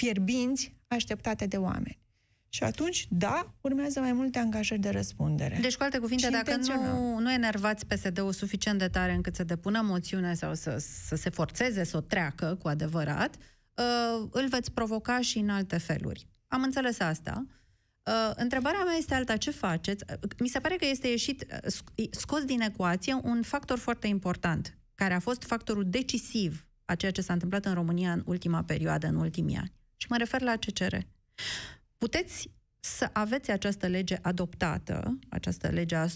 fierbinți 0.00 0.74
așteptate 0.88 1.46
de 1.46 1.56
oameni. 1.56 1.98
Și 2.48 2.62
atunci, 2.62 3.06
da, 3.10 3.54
urmează 3.60 4.00
mai 4.00 4.12
multe 4.12 4.38
angajări 4.38 4.80
de 4.80 4.88
răspundere. 4.88 5.58
Deci, 5.60 5.76
cu 5.76 5.82
alte 5.82 5.98
cuvinte, 5.98 6.24
și 6.24 6.32
dacă 6.32 6.56
nu, 6.56 7.18
nu 7.18 7.32
enervați 7.32 7.86
PSD-ul 7.86 8.32
suficient 8.32 8.78
de 8.78 8.88
tare 8.88 9.12
încât 9.12 9.34
să 9.34 9.44
depună 9.44 9.80
moțiune 9.80 10.34
sau 10.34 10.54
să, 10.54 10.76
să 11.06 11.16
se 11.16 11.30
forțeze 11.30 11.84
să 11.84 11.96
o 11.96 12.00
treacă 12.00 12.58
cu 12.62 12.68
adevărat, 12.68 13.34
uh, 13.36 14.28
îl 14.30 14.48
veți 14.48 14.72
provoca 14.72 15.20
și 15.20 15.38
în 15.38 15.48
alte 15.48 15.78
feluri. 15.78 16.26
Am 16.48 16.62
înțeles 16.62 17.00
asta. 17.00 17.46
Uh, 18.06 18.30
întrebarea 18.34 18.84
mea 18.84 18.94
este 18.98 19.14
alta. 19.14 19.36
Ce 19.36 19.50
faceți? 19.50 20.04
Mi 20.38 20.48
se 20.48 20.58
pare 20.58 20.76
că 20.76 20.86
este 20.86 21.08
ieșit, 21.08 21.46
uh, 21.96 22.06
scos 22.10 22.44
din 22.44 22.60
ecuație 22.60 23.20
un 23.22 23.42
factor 23.42 23.78
foarte 23.78 24.06
important, 24.06 24.78
care 24.94 25.14
a 25.14 25.20
fost 25.20 25.42
factorul 25.42 25.84
decisiv 25.88 26.66
a 26.84 26.94
ceea 26.94 27.12
ce 27.12 27.20
s-a 27.20 27.32
întâmplat 27.32 27.64
în 27.64 27.74
România 27.74 28.12
în 28.12 28.22
ultima 28.26 28.62
perioadă, 28.62 29.06
în 29.06 29.16
ultimii 29.16 29.56
ani. 29.56 29.78
Și 30.00 30.06
mă 30.08 30.16
refer 30.16 30.40
la 30.40 30.56
CCR. 30.56 30.96
Puteți 31.98 32.50
să 32.80 33.10
aveți 33.12 33.50
această 33.50 33.86
lege 33.86 34.18
adoptată, 34.22 35.18
această 35.28 35.68
lege 35.68 35.94
a, 35.94 36.06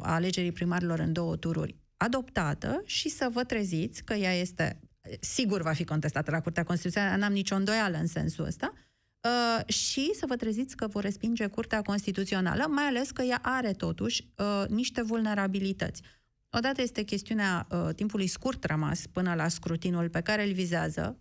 a 0.00 0.14
alegerii 0.14 0.52
primarilor 0.52 0.98
în 0.98 1.12
două 1.12 1.36
tururi 1.36 1.76
adoptată 1.96 2.82
și 2.84 3.08
să 3.08 3.28
vă 3.32 3.44
treziți 3.44 4.04
că 4.04 4.14
ea 4.14 4.32
este 4.32 4.80
sigur 5.20 5.62
va 5.62 5.72
fi 5.72 5.84
contestată 5.84 6.30
la 6.30 6.40
Curtea 6.40 6.64
Constituțională, 6.64 7.16
n-am 7.16 7.32
nicio 7.32 7.54
îndoială 7.54 7.96
în 7.96 8.06
sensul 8.06 8.44
ăsta, 8.44 8.72
uh, 8.74 9.74
și 9.74 10.12
să 10.14 10.24
vă 10.26 10.36
treziți 10.36 10.76
că 10.76 10.86
vor 10.86 11.02
respinge 11.02 11.46
Curtea 11.46 11.82
Constituțională, 11.82 12.66
mai 12.68 12.84
ales 12.84 13.10
că 13.10 13.22
ea 13.22 13.38
are 13.42 13.72
totuși 13.72 14.28
uh, 14.36 14.64
niște 14.68 15.02
vulnerabilități. 15.02 16.02
Odată 16.50 16.82
este 16.82 17.02
chestiunea 17.02 17.66
uh, 17.70 17.88
timpului 17.94 18.26
scurt 18.26 18.64
rămas 18.64 19.06
până 19.06 19.34
la 19.34 19.48
scrutinul 19.48 20.08
pe 20.08 20.20
care 20.20 20.46
îl 20.46 20.52
vizează 20.52 21.18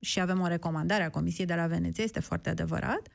și 0.00 0.20
avem 0.20 0.40
o 0.40 0.46
recomandare 0.46 1.02
a 1.02 1.10
Comisiei 1.10 1.46
de 1.46 1.54
la 1.54 1.66
Veneție, 1.66 2.04
este 2.04 2.20
foarte 2.20 2.48
adevărat, 2.48 3.08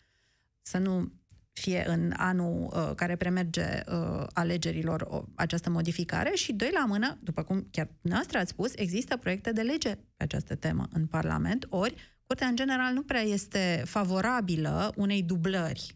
să 0.61 0.77
nu 0.77 1.11
fie 1.51 1.83
în 1.87 2.13
anul 2.17 2.71
uh, 2.73 2.91
care 2.95 3.15
premerge 3.15 3.83
uh, 3.87 4.25
alegerilor 4.33 5.01
o, 5.01 5.23
această 5.35 5.69
modificare 5.69 6.31
și, 6.33 6.53
doi 6.53 6.69
la 6.73 6.85
mână, 6.85 7.17
după 7.21 7.43
cum 7.43 7.67
chiar 7.71 7.89
noastră 8.01 8.37
ați 8.37 8.49
spus, 8.49 8.71
există 8.75 9.17
proiecte 9.17 9.51
de 9.51 9.61
lege 9.61 9.95
pe 9.95 10.23
această 10.23 10.55
temă 10.55 10.87
în 10.91 11.05
Parlament, 11.05 11.65
ori 11.69 12.15
Curtea, 12.27 12.47
în 12.47 12.55
general, 12.55 12.93
nu 12.93 13.03
prea 13.03 13.21
este 13.21 13.83
favorabilă 13.85 14.93
unei 14.95 15.23
dublări, 15.23 15.95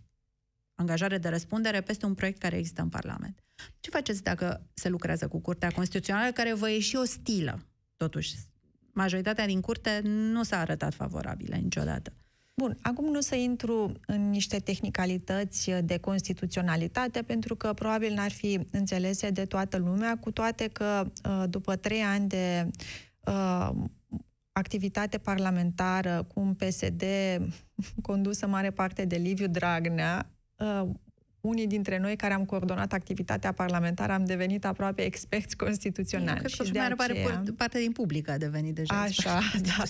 angajare 0.76 1.18
de 1.18 1.30
răspundere 1.30 1.82
peste 1.82 2.06
un 2.06 2.14
proiect 2.14 2.40
care 2.40 2.58
există 2.58 2.82
în 2.82 2.90
Parlament. 2.90 3.44
Ce 3.80 3.90
faceți 3.90 4.24
dacă 4.24 4.68
se 4.74 4.90
lucrează 4.90 5.28
cu 5.28 5.40
Curtea 5.40 5.70
Constituțională, 5.70 6.32
care 6.32 6.54
vă 6.54 6.70
ieși 6.70 6.96
ostilă? 6.96 7.68
Totuși, 7.98 8.36
majoritatea 8.94 9.46
din 9.46 9.62
curte 9.62 10.02
nu 10.04 10.44
s-a 10.44 10.60
arătat 10.60 10.94
favorabilă 10.94 11.56
niciodată. 11.56 12.14
Bun, 12.60 12.78
acum 12.82 13.12
nu 13.12 13.22
să 13.22 13.36
intru 13.36 13.92
în 14.06 14.30
niște 14.30 14.60
tehnicalități 14.60 15.72
de 15.84 15.98
constituționalitate, 15.98 17.22
pentru 17.22 17.56
că 17.56 17.74
probabil 17.74 18.14
n-ar 18.14 18.32
fi 18.32 18.60
înțelese 18.72 19.30
de 19.30 19.46
toată 19.46 19.78
lumea, 19.78 20.18
cu 20.18 20.32
toate 20.32 20.68
că 20.68 21.12
uh, 21.30 21.44
după 21.50 21.76
trei 21.76 22.02
ani 22.02 22.28
de 22.28 22.68
uh, 23.26 23.70
activitate 24.52 25.18
parlamentară 25.18 26.28
cu 26.34 26.40
un 26.40 26.54
PSD 26.54 27.04
condusă 28.02 28.48
mare 28.48 28.72
parte 28.72 29.06
de 29.06 29.16
Liviu 29.16 29.48
Dragnea, 29.48 30.30
uh, 30.56 30.90
unii 31.42 31.68
dintre 31.68 31.98
noi 31.98 32.16
care 32.16 32.34
am 32.34 32.46
coordonat 32.46 32.94
activitatea 32.94 33.52
parlamentară 33.52 34.12
am 34.12 34.26
devenit 34.26 34.66
aproape 34.66 35.02
experți 35.02 35.58
constituționali. 35.58 36.40
Cred 36.40 36.52
că 36.58 36.64
și 36.64 36.72
de 36.72 36.80
aceea... 36.80 36.96
parte, 36.96 37.52
parte 37.52 37.80
din 37.80 37.92
public 37.92 38.30
a 38.30 38.38
devenit 38.38 38.76
deja 38.76 39.02
Așa, 39.02 39.40
da. 39.62 39.84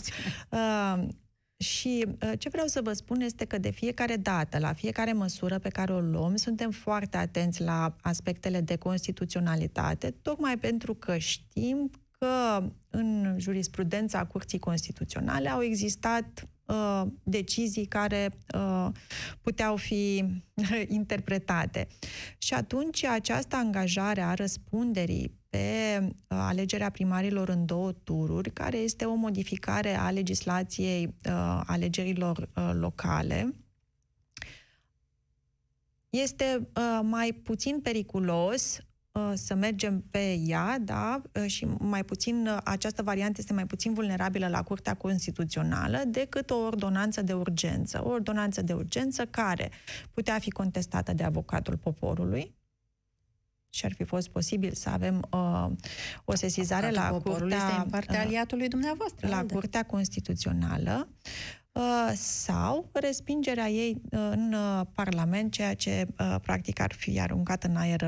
Uh, 0.50 1.08
și 1.64 2.06
uh, 2.08 2.32
ce 2.38 2.50
vreau 2.50 2.68
să 2.68 2.82
vă 2.82 2.94
spun 2.94 3.22
este 3.22 3.46
că 3.46 3.58
de 3.58 3.70
fiecare 3.70 4.16
dată, 4.16 4.60
la 4.60 4.74
fiecare 4.74 5.14
măsură 5.14 5.60
pe 5.60 5.70
care 5.70 5.94
o 5.94 6.00
luăm, 6.00 6.36
suntem 6.36 6.72
foarte 6.72 7.18
atenți 7.18 7.62
la 7.62 7.96
aspectele 8.02 8.62
de 8.62 8.76
constituționalitate, 8.76 10.12
tocmai 10.22 10.58
pentru 10.58 10.94
că 10.94 11.18
știm 11.18 11.92
că 12.20 12.64
în 12.90 13.36
jurisprudența 13.38 14.26
Curții 14.26 14.60
Constituționale 14.60 15.50
au 15.50 15.62
existat 15.62 16.48
uh, 16.70 17.04
decizii 17.24 17.86
care 17.86 18.32
uh, 18.56 18.88
puteau 19.42 19.76
fi 19.76 20.26
interpretate. 20.88 21.88
Și 22.38 22.54
atunci 22.54 23.04
această 23.04 23.56
angajare 23.56 24.22
a 24.22 24.34
răspunderii 24.34 25.38
pe 25.50 26.00
uh, 26.02 26.10
alegerea 26.28 26.90
primarilor 26.90 27.50
în 27.50 27.66
două 27.66 27.92
tururi, 27.92 28.52
care 28.52 28.78
este 28.78 29.06
o 29.06 29.14
modificare 29.14 29.96
a 29.96 30.10
legislației 30.10 31.06
uh, 31.06 31.62
alegerilor 31.66 32.50
uh, 32.56 32.72
locale, 32.74 33.54
este 36.10 36.70
uh, 36.76 37.00
mai 37.04 37.32
puțin 37.32 37.80
periculos 37.80 38.80
Uh, 38.80 38.89
să 39.34 39.56
mergem 39.56 40.04
pe 40.12 40.34
ea, 40.34 40.80
da, 40.82 41.22
uh, 41.34 41.46
și 41.46 41.66
mai 41.80 42.04
puțin, 42.04 42.48
uh, 42.48 42.58
această 42.64 43.04
variantă 43.04 43.36
este 43.40 43.54
mai 43.54 43.66
puțin 43.66 43.94
vulnerabilă 43.94 44.48
la 44.48 44.64
Curtea 44.64 44.94
Constituțională 44.94 46.02
decât 46.08 46.50
o 46.50 46.56
ordonanță 46.56 47.22
de 47.22 47.34
urgență. 47.34 48.02
O 48.04 48.10
ordonanță 48.10 48.62
de 48.62 48.74
urgență 48.74 49.26
care 49.26 49.72
putea 50.14 50.40
fi 50.40 50.50
contestată 50.50 51.14
de 51.14 51.24
avocatul 51.24 51.78
poporului, 51.78 52.58
și 53.70 53.86
ar 53.86 53.94
fi 53.94 54.04
fost 54.04 54.30
posibil 54.30 54.74
să 54.74 54.90
avem 54.90 55.28
uh, 55.32 55.68
o 56.26 56.36
sesizare 56.36 56.86
Avocatul 56.86 57.32
la 57.32 57.38
Curtea... 57.38 57.58
este 57.58 57.82
în 57.84 57.90
partea 57.90 58.22
aliatului 58.22 58.68
dumneavoastră. 58.68 59.28
La 59.28 59.38
alde. 59.38 59.54
Curtea 59.54 59.84
Constituțională 59.84 61.08
uh, 61.72 62.12
sau 62.16 62.90
respingerea 62.94 63.70
ei 63.70 64.02
în 64.10 64.54
uh, 64.54 64.86
Parlament, 64.94 65.52
ceea 65.52 65.74
ce 65.74 66.08
uh, 66.20 66.36
practic 66.42 66.80
ar 66.80 66.94
fi 66.94 67.20
aruncat 67.20 67.64
în 67.64 67.76
aer 67.76 68.02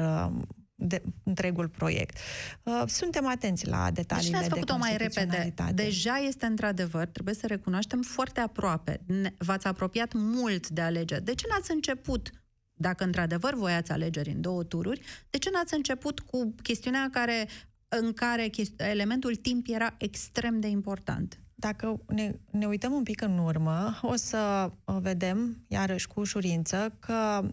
de 0.82 1.02
întregul 1.24 1.68
proiect. 1.68 2.18
Uh, 2.64 2.84
suntem 2.86 3.28
atenți 3.28 3.68
la 3.68 3.92
detaliile 3.92 4.38
deci 4.38 4.48
de 4.48 4.54
făcut-o 4.54 4.78
mai 4.78 4.98
repede. 4.98 5.54
Deja 5.74 6.18
este 6.18 6.46
într-adevăr, 6.46 7.06
trebuie 7.06 7.36
să 7.36 7.48
recunoaștem, 7.48 8.02
foarte 8.02 8.40
aproape. 8.40 9.02
V-ați 9.38 9.68
apropiat 9.68 10.14
mult 10.14 10.70
de 10.70 10.82
alegeri. 10.82 11.24
De 11.24 11.34
ce 11.34 11.46
n-ați 11.50 11.72
început 11.72 12.30
dacă 12.74 13.04
într-adevăr 13.04 13.54
voiați 13.54 13.92
alegeri 13.92 14.30
în 14.30 14.42
două 14.42 14.64
tururi, 14.64 15.02
de 15.30 15.38
ce 15.38 15.50
n-ați 15.50 15.74
început 15.74 16.20
cu 16.20 16.56
chestiunea 16.62 17.10
care, 17.12 17.48
în 17.88 18.14
care 18.14 18.50
elementul 18.78 19.36
timp 19.36 19.66
era 19.70 19.96
extrem 19.98 20.60
de 20.60 20.68
important? 20.68 21.40
Dacă 21.56 22.02
ne, 22.08 22.32
ne 22.52 22.66
uităm 22.66 22.94
un 22.94 23.04
pic 23.04 23.22
în 23.22 23.38
urmă, 23.38 24.00
o 24.02 24.16
să 24.16 24.72
uh, 24.86 24.98
vedem, 25.02 25.66
iarăși 25.68 26.08
cu 26.08 26.20
ușurință, 26.20 26.96
că 27.00 27.50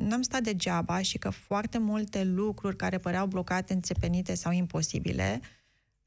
n-am 0.00 0.22
stat 0.22 0.42
degeaba 0.42 1.02
și 1.02 1.18
că 1.18 1.30
foarte 1.30 1.78
multe 1.78 2.24
lucruri 2.24 2.76
care 2.76 2.98
păreau 2.98 3.26
blocate, 3.26 3.72
înțepenite 3.72 4.34
sau 4.34 4.52
imposibile 4.52 5.40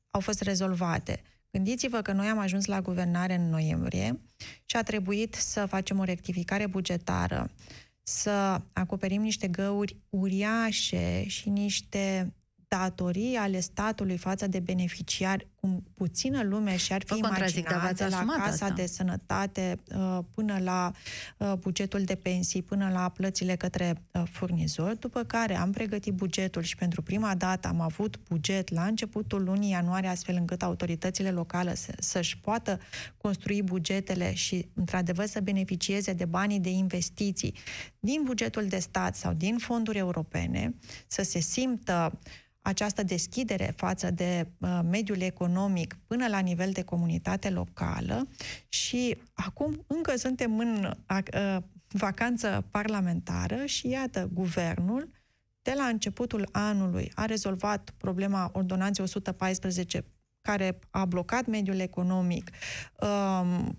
au 0.10 0.20
fost 0.20 0.42
rezolvate. 0.42 1.22
Gândiți-vă 1.52 2.02
că 2.02 2.12
noi 2.12 2.28
am 2.28 2.38
ajuns 2.38 2.66
la 2.66 2.82
guvernare 2.82 3.36
în 3.36 3.50
noiembrie 3.50 4.20
și 4.66 4.76
a 4.76 4.84
trebuit 4.84 5.34
să 5.34 5.66
facem 5.66 6.00
o 6.00 6.04
rectificare 6.04 6.68
bugetară, 6.68 7.52
să 8.04 8.62
acoperim 8.74 9.22
niște 9.22 9.48
găuri 9.48 9.98
uriașe 10.10 11.28
și 11.28 11.50
niște 11.50 12.34
datorii 12.78 13.36
ale 13.36 13.60
statului 13.60 14.18
față 14.18 14.48
de 14.48 14.60
beneficiari, 14.60 15.48
cum 15.56 15.84
puțină 15.94 16.44
lume 16.44 16.78
și-ar 16.78 17.04
fi 17.06 17.18
imaginat, 17.18 17.96
de 17.96 18.08
la 18.10 18.26
casa 18.38 18.48
asta. 18.48 18.70
de 18.70 18.86
sănătate 18.86 19.80
uh, 19.96 20.20
până 20.34 20.60
la 20.64 20.92
uh, 21.38 21.54
bugetul 21.60 22.04
de 22.04 22.16
pensii, 22.16 22.62
până 22.62 22.90
la 22.94 23.10
plățile 23.10 23.56
către 23.56 24.02
uh, 24.12 24.24
furnizori, 24.32 25.00
după 25.00 25.24
care 25.24 25.56
am 25.56 25.72
pregătit 25.72 26.14
bugetul 26.14 26.62
și 26.62 26.76
pentru 26.76 27.02
prima 27.02 27.36
dată 27.36 27.68
am 27.68 27.82
avut 27.82 28.20
buget 28.30 28.70
la 28.70 28.84
începutul 28.84 29.44
lunii 29.44 29.70
ianuarie, 29.70 30.10
astfel 30.10 30.36
încât 30.36 30.64
autoritățile 30.64 31.32
locale 31.32 31.76
să, 31.76 31.94
să-și 32.00 32.38
poată 32.38 32.80
construi 33.18 33.62
bugetele 33.64 34.34
și, 34.34 34.68
într-adevăr, 34.74 35.26
să 35.26 35.40
beneficieze 35.40 36.14
de 36.14 36.26
banii 36.26 36.60
de 36.60 36.70
investiții 36.70 37.56
din 38.00 38.22
bugetul 38.24 38.66
de 38.68 38.80
stat 38.80 39.16
sau 39.16 39.34
din 39.34 39.58
fonduri 39.58 39.98
europene, 39.98 40.76
să 41.08 41.24
se 41.24 41.40
simtă 41.40 42.12
uh, 42.14 42.42
această 42.63 43.04
deschidere 43.04 43.73
față 43.76 44.12
de 44.12 44.47
uh, 44.58 44.80
mediul 44.89 45.21
economic 45.21 45.97
până 46.08 46.28
la 46.28 46.39
nivel 46.39 46.71
de 46.71 46.84
comunitate 46.84 47.49
locală 47.49 48.28
și 48.69 49.17
acum 49.34 49.84
încă 49.88 50.15
suntem 50.15 50.60
în 50.60 50.95
uh, 51.10 51.58
vacanță 51.88 52.65
parlamentară 52.71 53.65
și 53.65 53.88
iată, 53.88 54.30
guvernul 54.34 55.10
de 55.62 55.73
la 55.76 55.84
începutul 55.84 56.49
anului 56.52 57.12
a 57.15 57.26
rezolvat 57.26 57.93
problema 57.97 58.49
ordonanței 58.54 59.04
114 59.04 60.06
care 60.41 60.80
a 60.89 61.06
blocat 61.06 61.45
mediul 61.45 61.80
economic, 61.80 62.49
um, 62.99 63.78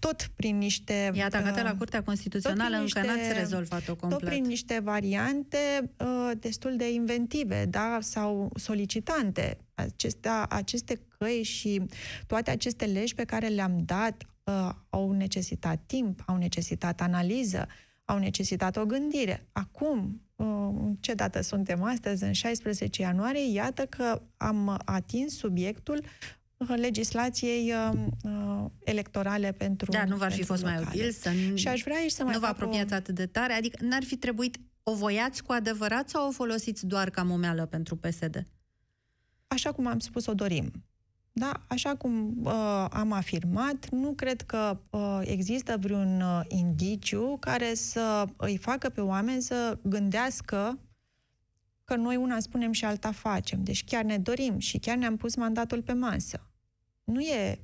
tot 0.00 0.30
prin 0.36 0.58
niște... 0.58 1.10
Iată, 1.14 1.52
uh, 1.56 1.62
la 1.62 1.76
Curtea 1.76 2.02
Constituțională 2.02 2.76
încă 2.76 3.00
n-ați 3.00 3.32
rezolvat-o 3.32 3.94
complet. 3.96 4.20
Tot 4.20 4.28
prin 4.28 4.44
niște 4.44 4.80
variante 4.82 5.90
uh, 5.98 6.30
destul 6.38 6.76
de 6.76 6.92
inventive, 6.92 7.66
da, 7.68 7.98
sau 8.00 8.50
solicitante. 8.56 9.58
Acestea, 9.74 10.46
aceste 10.48 11.00
căi 11.18 11.42
și 11.42 11.82
toate 12.26 12.50
aceste 12.50 12.84
legi 12.84 13.14
pe 13.14 13.24
care 13.24 13.46
le-am 13.46 13.82
dat 13.84 14.22
uh, 14.44 14.70
au 14.90 15.12
necesitat 15.12 15.80
timp, 15.86 16.22
au 16.26 16.36
necesitat 16.36 17.00
analiză, 17.00 17.66
au 18.04 18.18
necesitat 18.18 18.76
o 18.76 18.86
gândire. 18.86 19.46
Acum, 19.52 20.22
uh, 20.36 20.46
ce 21.00 21.14
dată 21.14 21.40
suntem 21.40 21.82
astăzi, 21.82 22.24
în 22.24 22.32
16 22.32 23.02
ianuarie, 23.02 23.52
iată 23.52 23.86
că 23.86 24.22
am 24.36 24.80
atins 24.84 25.36
subiectul 25.36 26.02
legislației 26.66 27.72
uh, 27.72 27.98
uh, 28.22 28.64
electorale 28.84 29.52
pentru 29.52 29.90
Da, 29.90 30.04
nu 30.04 30.16
v-ar 30.16 30.32
fi 30.32 30.42
fost 30.42 30.62
locale. 30.62 30.84
mai 30.84 30.94
util 30.94 31.12
să 31.12 31.30
și 31.54 31.68
aș 31.68 31.82
vrea 31.82 31.96
aici 31.96 32.10
să 32.10 32.24
mai 32.24 32.34
nu 32.34 32.40
vă 32.40 32.46
apropiați 32.46 32.92
o... 32.92 32.96
atât 32.96 33.14
de 33.14 33.26
tare? 33.26 33.52
Adică 33.52 33.84
n-ar 33.84 34.02
fi 34.02 34.16
trebuit 34.16 34.60
o 34.82 34.94
voiați 34.94 35.42
cu 35.42 35.52
adevărat 35.52 36.08
sau 36.08 36.28
o 36.28 36.30
folosiți 36.30 36.86
doar 36.86 37.10
ca 37.10 37.22
momeală 37.22 37.66
pentru 37.66 37.96
PSD? 37.96 38.46
Așa 39.46 39.72
cum 39.72 39.86
am 39.86 39.98
spus, 39.98 40.26
o 40.26 40.34
dorim. 40.34 40.72
Da, 41.32 41.64
așa 41.66 41.96
cum 41.96 42.40
uh, 42.42 42.86
am 42.90 43.12
afirmat, 43.12 43.88
nu 43.90 44.12
cred 44.12 44.40
că 44.40 44.80
uh, 44.90 45.20
există 45.22 45.76
vreun 45.80 46.20
uh, 46.20 46.40
indiciu 46.48 47.36
care 47.40 47.74
să 47.74 48.24
îi 48.36 48.56
facă 48.56 48.88
pe 48.88 49.00
oameni 49.00 49.42
să 49.42 49.78
gândească 49.82 50.78
că 51.84 51.96
noi 51.96 52.16
una 52.16 52.40
spunem 52.40 52.72
și 52.72 52.84
alta 52.84 53.12
facem. 53.12 53.64
Deci 53.64 53.84
chiar 53.84 54.04
ne 54.04 54.18
dorim 54.18 54.58
și 54.58 54.78
chiar 54.78 54.96
ne-am 54.96 55.16
pus 55.16 55.34
mandatul 55.36 55.82
pe 55.82 55.92
masă. 55.92 56.49
Nu 57.04 57.20
e, 57.20 57.58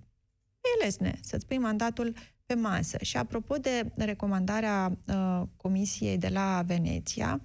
e 0.60 0.84
lesne 0.84 1.18
să-ți 1.22 1.46
pui 1.46 1.58
mandatul 1.58 2.14
pe 2.46 2.54
masă. 2.54 2.98
Și 3.00 3.16
apropo 3.16 3.56
de 3.56 3.92
recomandarea 3.96 4.98
uh, 5.06 5.42
Comisiei 5.56 6.18
de 6.18 6.28
la 6.28 6.62
Veneția, 6.66 7.40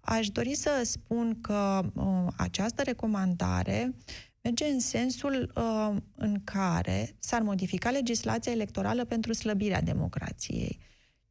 aș 0.00 0.28
dori 0.28 0.54
să 0.54 0.80
spun 0.84 1.40
că 1.40 1.90
uh, 1.94 2.26
această 2.36 2.82
recomandare 2.82 3.94
merge 4.42 4.64
în 4.64 4.80
sensul 4.80 5.52
uh, 5.54 5.96
în 6.14 6.44
care 6.44 7.16
s-ar 7.18 7.42
modifica 7.42 7.90
legislația 7.90 8.52
electorală 8.52 9.04
pentru 9.04 9.32
slăbirea 9.32 9.80
democrației, 9.80 10.78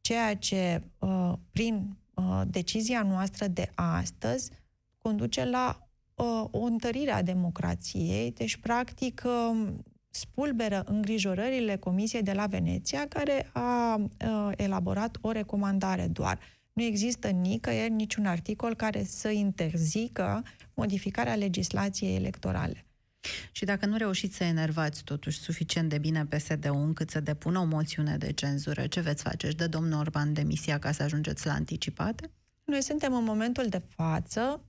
ceea 0.00 0.36
ce, 0.36 0.82
uh, 0.98 1.32
prin 1.50 1.96
uh, 2.14 2.42
decizia 2.46 3.02
noastră 3.02 3.46
de 3.46 3.70
astăzi, 3.74 4.50
conduce 4.98 5.44
la 5.44 5.88
uh, 6.14 6.44
o 6.50 6.62
întărire 6.62 7.10
a 7.10 7.22
democrației, 7.22 8.32
deci, 8.32 8.56
practic, 8.56 9.22
uh, 9.24 9.68
spulberă 10.10 10.82
îngrijorările 10.86 11.76
Comisiei 11.76 12.22
de 12.22 12.32
la 12.32 12.46
Veneția, 12.46 13.06
care 13.08 13.50
a 13.52 13.94
uh, 13.94 14.52
elaborat 14.56 15.18
o 15.20 15.30
recomandare 15.30 16.06
doar. 16.06 16.38
Nu 16.72 16.82
există 16.82 17.28
nicăieri 17.28 17.92
niciun 17.92 18.26
articol 18.26 18.74
care 18.74 19.04
să 19.04 19.28
interzică 19.28 20.42
modificarea 20.74 21.34
legislației 21.34 22.16
electorale. 22.16 22.84
Și 23.52 23.64
dacă 23.64 23.86
nu 23.86 23.96
reușiți 23.96 24.36
să 24.36 24.44
enervați 24.44 25.04
totuși 25.04 25.38
suficient 25.38 25.88
de 25.88 25.98
bine 25.98 26.26
PSD-ul 26.26 26.82
încât 26.82 27.10
să 27.10 27.20
depună 27.20 27.58
o 27.58 27.64
moțiune 27.64 28.16
de 28.16 28.32
cenzură, 28.32 28.86
ce 28.86 29.00
veți 29.00 29.22
face? 29.22 29.46
Își 29.46 29.56
dă 29.56 29.66
domnul 29.66 29.98
Orban 29.98 30.32
demisia 30.32 30.78
ca 30.78 30.92
să 30.92 31.02
ajungeți 31.02 31.46
la 31.46 31.52
anticipate? 31.52 32.30
Noi 32.64 32.82
suntem 32.82 33.14
în 33.14 33.24
momentul 33.24 33.66
de 33.68 33.82
față 33.88 34.64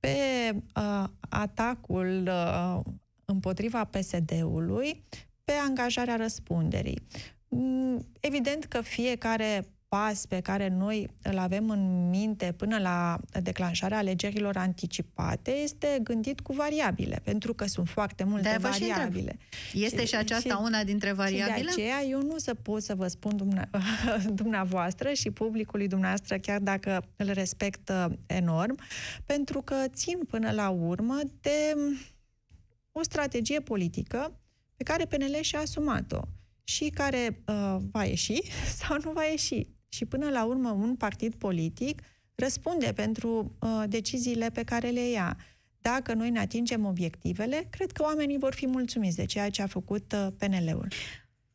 pe 0.00 0.16
uh, 0.52 1.04
atacul 1.28 2.28
uh, 2.28 2.80
împotriva 3.26 3.84
PSD-ului 3.84 5.02
pe 5.44 5.52
angajarea 5.68 6.16
răspunderii. 6.16 7.02
Mm, 7.48 8.06
evident 8.20 8.64
că 8.64 8.80
fiecare 8.80 9.66
pas 9.88 10.26
pe 10.26 10.40
care 10.40 10.68
noi 10.68 11.08
îl 11.22 11.38
avem 11.38 11.70
în 11.70 12.08
minte 12.08 12.54
până 12.56 12.78
la 12.78 13.18
declanșarea 13.42 13.98
alegerilor 13.98 14.56
anticipate 14.56 15.50
este 15.50 15.98
gândit 16.02 16.40
cu 16.40 16.52
variabile, 16.52 17.20
pentru 17.24 17.54
că 17.54 17.66
sunt 17.66 17.88
foarte 17.88 18.24
multe 18.24 18.50
de 18.50 18.56
variabile. 18.60 19.38
Și 19.70 19.84
este 19.84 20.00
și, 20.00 20.06
și 20.06 20.16
aceasta 20.16 20.54
și, 20.54 20.60
una 20.62 20.84
dintre 20.84 21.12
variabile? 21.12 21.70
Și 21.70 21.76
de 21.76 21.82
aceea 21.82 22.04
eu 22.04 22.22
nu 22.22 22.38
să 22.38 22.54
pot 22.54 22.82
să 22.82 22.94
vă 22.94 23.06
spun 23.06 23.36
dumne- 23.36 23.70
dumneavoastră 24.40 25.12
și 25.12 25.30
publicului 25.30 25.88
dumneavoastră, 25.88 26.38
chiar 26.38 26.60
dacă 26.60 27.04
îl 27.16 27.30
respect 27.30 27.92
enorm, 28.26 28.78
pentru 29.24 29.62
că 29.62 29.76
țin 29.88 30.18
până 30.28 30.50
la 30.50 30.68
urmă 30.68 31.20
de 31.40 31.76
o 32.98 33.02
strategie 33.02 33.60
politică 33.60 34.40
pe 34.76 34.82
care 34.82 35.04
PNL 35.04 35.36
și-a 35.40 35.58
asumat-o 35.58 36.20
și 36.64 36.88
care 36.88 37.42
uh, 37.46 37.76
va 37.90 38.04
ieși 38.04 38.40
sau 38.80 38.96
nu 39.04 39.12
va 39.12 39.22
ieși. 39.22 39.66
Și 39.88 40.04
până 40.04 40.28
la 40.28 40.44
urmă 40.44 40.70
un 40.70 40.96
partid 40.96 41.34
politic 41.34 42.02
răspunde 42.34 42.92
pentru 42.94 43.56
uh, 43.60 43.82
deciziile 43.88 44.50
pe 44.50 44.62
care 44.62 44.88
le 44.88 45.08
ia. 45.08 45.36
Dacă 45.80 46.14
noi 46.14 46.30
ne 46.30 46.38
atingem 46.38 46.84
obiectivele, 46.84 47.66
cred 47.70 47.92
că 47.92 48.02
oamenii 48.02 48.38
vor 48.38 48.54
fi 48.54 48.66
mulțumiți 48.66 49.16
de 49.16 49.24
ceea 49.24 49.50
ce 49.50 49.62
a 49.62 49.66
făcut 49.66 50.12
uh, 50.12 50.26
PNL-ul. 50.38 50.88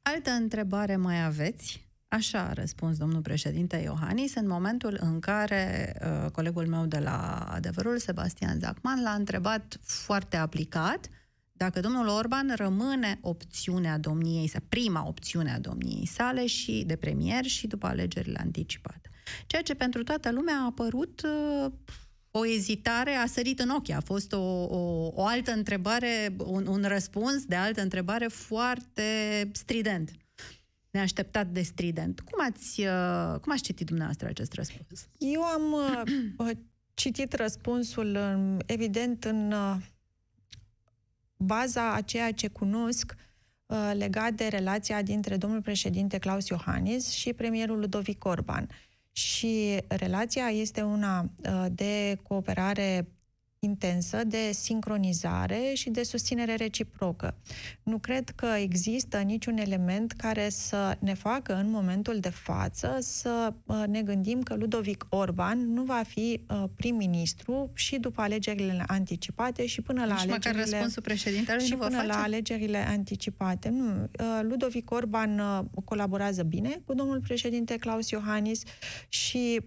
Altă 0.01 0.29
întrebare 0.29 0.95
mai 0.95 1.23
aveți? 1.23 1.89
Așa 2.07 2.41
a 2.41 2.53
răspuns 2.53 2.97
domnul 2.97 3.21
președinte 3.21 3.77
Iohannis 3.77 4.35
în 4.35 4.47
momentul 4.47 4.97
în 5.01 5.19
care 5.19 5.95
uh, 6.01 6.31
colegul 6.31 6.67
meu 6.67 6.85
de 6.85 6.99
la 6.99 7.47
Adevărul, 7.51 7.97
Sebastian 7.97 8.59
Zacman, 8.59 9.01
l-a 9.01 9.13
întrebat 9.13 9.79
foarte 9.83 10.37
aplicat 10.37 11.07
uh, 11.09 11.20
dacă 11.61 11.79
domnul 11.79 12.07
Orban 12.07 12.53
rămâne 12.55 13.19
opțiunea 13.21 13.97
domniei, 13.97 14.47
sa, 14.47 14.59
prima 14.69 15.07
opțiune 15.07 15.51
a 15.51 15.59
domniei 15.59 16.05
sale 16.05 16.45
și 16.45 16.83
de 16.87 16.95
premier 16.95 17.45
și 17.45 17.67
după 17.67 17.87
alegerile 17.87 18.39
anticipate. 18.39 19.09
Ceea 19.47 19.61
ce 19.61 19.73
pentru 19.73 20.03
toată 20.03 20.31
lumea 20.31 20.55
a 20.55 20.65
apărut 20.65 21.21
uh, 21.21 21.71
o 22.31 22.45
ezitare, 22.45 23.11
a 23.11 23.25
sărit 23.25 23.59
în 23.59 23.69
ochi. 23.69 23.89
A 23.89 23.99
fost 23.99 24.33
o, 24.33 24.63
o, 24.63 25.11
o 25.13 25.25
altă 25.25 25.51
întrebare, 25.51 26.35
un, 26.37 26.67
un 26.67 26.83
răspuns 26.87 27.45
de 27.45 27.55
altă 27.55 27.81
întrebare 27.81 28.27
foarte 28.27 29.03
strident. 29.53 30.11
Neașteptat 30.91 31.47
de 31.47 31.61
strident. 31.61 32.19
Cum 32.19 32.45
ați, 32.45 32.79
uh, 32.81 33.39
cum 33.39 33.51
ați 33.51 33.63
citit 33.63 33.85
dumneavoastră 33.85 34.27
acest 34.27 34.53
răspuns? 34.53 35.07
Eu 35.17 35.41
am 35.41 35.61
uh, 36.37 36.49
citit 36.93 37.33
răspunsul, 37.33 38.17
evident, 38.65 39.23
în 39.23 39.51
uh, 39.51 39.75
baza 41.41 41.93
a 41.93 42.01
ceea 42.01 42.31
ce 42.31 42.47
cunosc 42.47 43.15
uh, 43.65 43.91
legat 43.93 44.33
de 44.33 44.47
relația 44.47 45.01
dintre 45.01 45.37
domnul 45.37 45.61
președinte 45.61 46.17
Claus 46.17 46.47
Iohannis 46.47 47.09
și 47.09 47.33
premierul 47.33 47.79
Ludovic 47.79 48.25
Orban. 48.25 48.67
Și 49.11 49.77
relația 49.87 50.47
este 50.49 50.81
una 50.81 51.21
uh, 51.21 51.65
de 51.71 52.17
cooperare 52.23 53.07
intensă 53.71 54.21
de 54.25 54.51
sincronizare 54.51 55.71
și 55.73 55.89
de 55.89 56.03
susținere 56.03 56.55
reciprocă. 56.55 57.35
Nu 57.83 57.97
cred 57.97 58.29
că 58.29 58.45
există 58.61 59.17
niciun 59.17 59.57
element 59.57 60.11
care 60.11 60.49
să 60.49 60.97
ne 60.99 61.13
facă 61.13 61.55
în 61.55 61.69
momentul 61.69 62.17
de 62.19 62.29
față 62.29 62.97
să 62.99 63.53
uh, 63.65 63.83
ne 63.87 64.01
gândim 64.01 64.41
că 64.41 64.55
Ludovic 64.55 65.05
Orban 65.09 65.73
nu 65.73 65.83
va 65.83 66.01
fi 66.07 66.41
uh, 66.49 66.63
prim-ministru 66.75 67.71
și 67.73 67.97
după 67.97 68.21
alegerile 68.21 68.83
anticipate 68.87 69.65
și 69.65 69.81
până 69.81 70.05
la 70.05 70.13
Nici 70.13 70.21
alegerile... 70.21 70.51
măcar 70.51 70.69
răspunsul 70.69 71.01
președintelui 71.01 71.65
și 71.65 71.71
nu 71.71 71.77
până 71.77 71.95
face? 71.95 72.07
la 72.07 72.21
alegerile 72.21 72.87
anticipate. 72.87 73.69
Nu. 73.69 74.09
Uh, 74.19 74.39
Ludovic 74.41 74.91
Orban 74.91 75.41
colaborează 75.85 76.43
bine 76.43 76.81
cu 76.85 76.93
domnul 76.93 77.19
președinte 77.19 77.75
Claus 77.75 78.09
Iohannis 78.09 78.63
și 79.09 79.61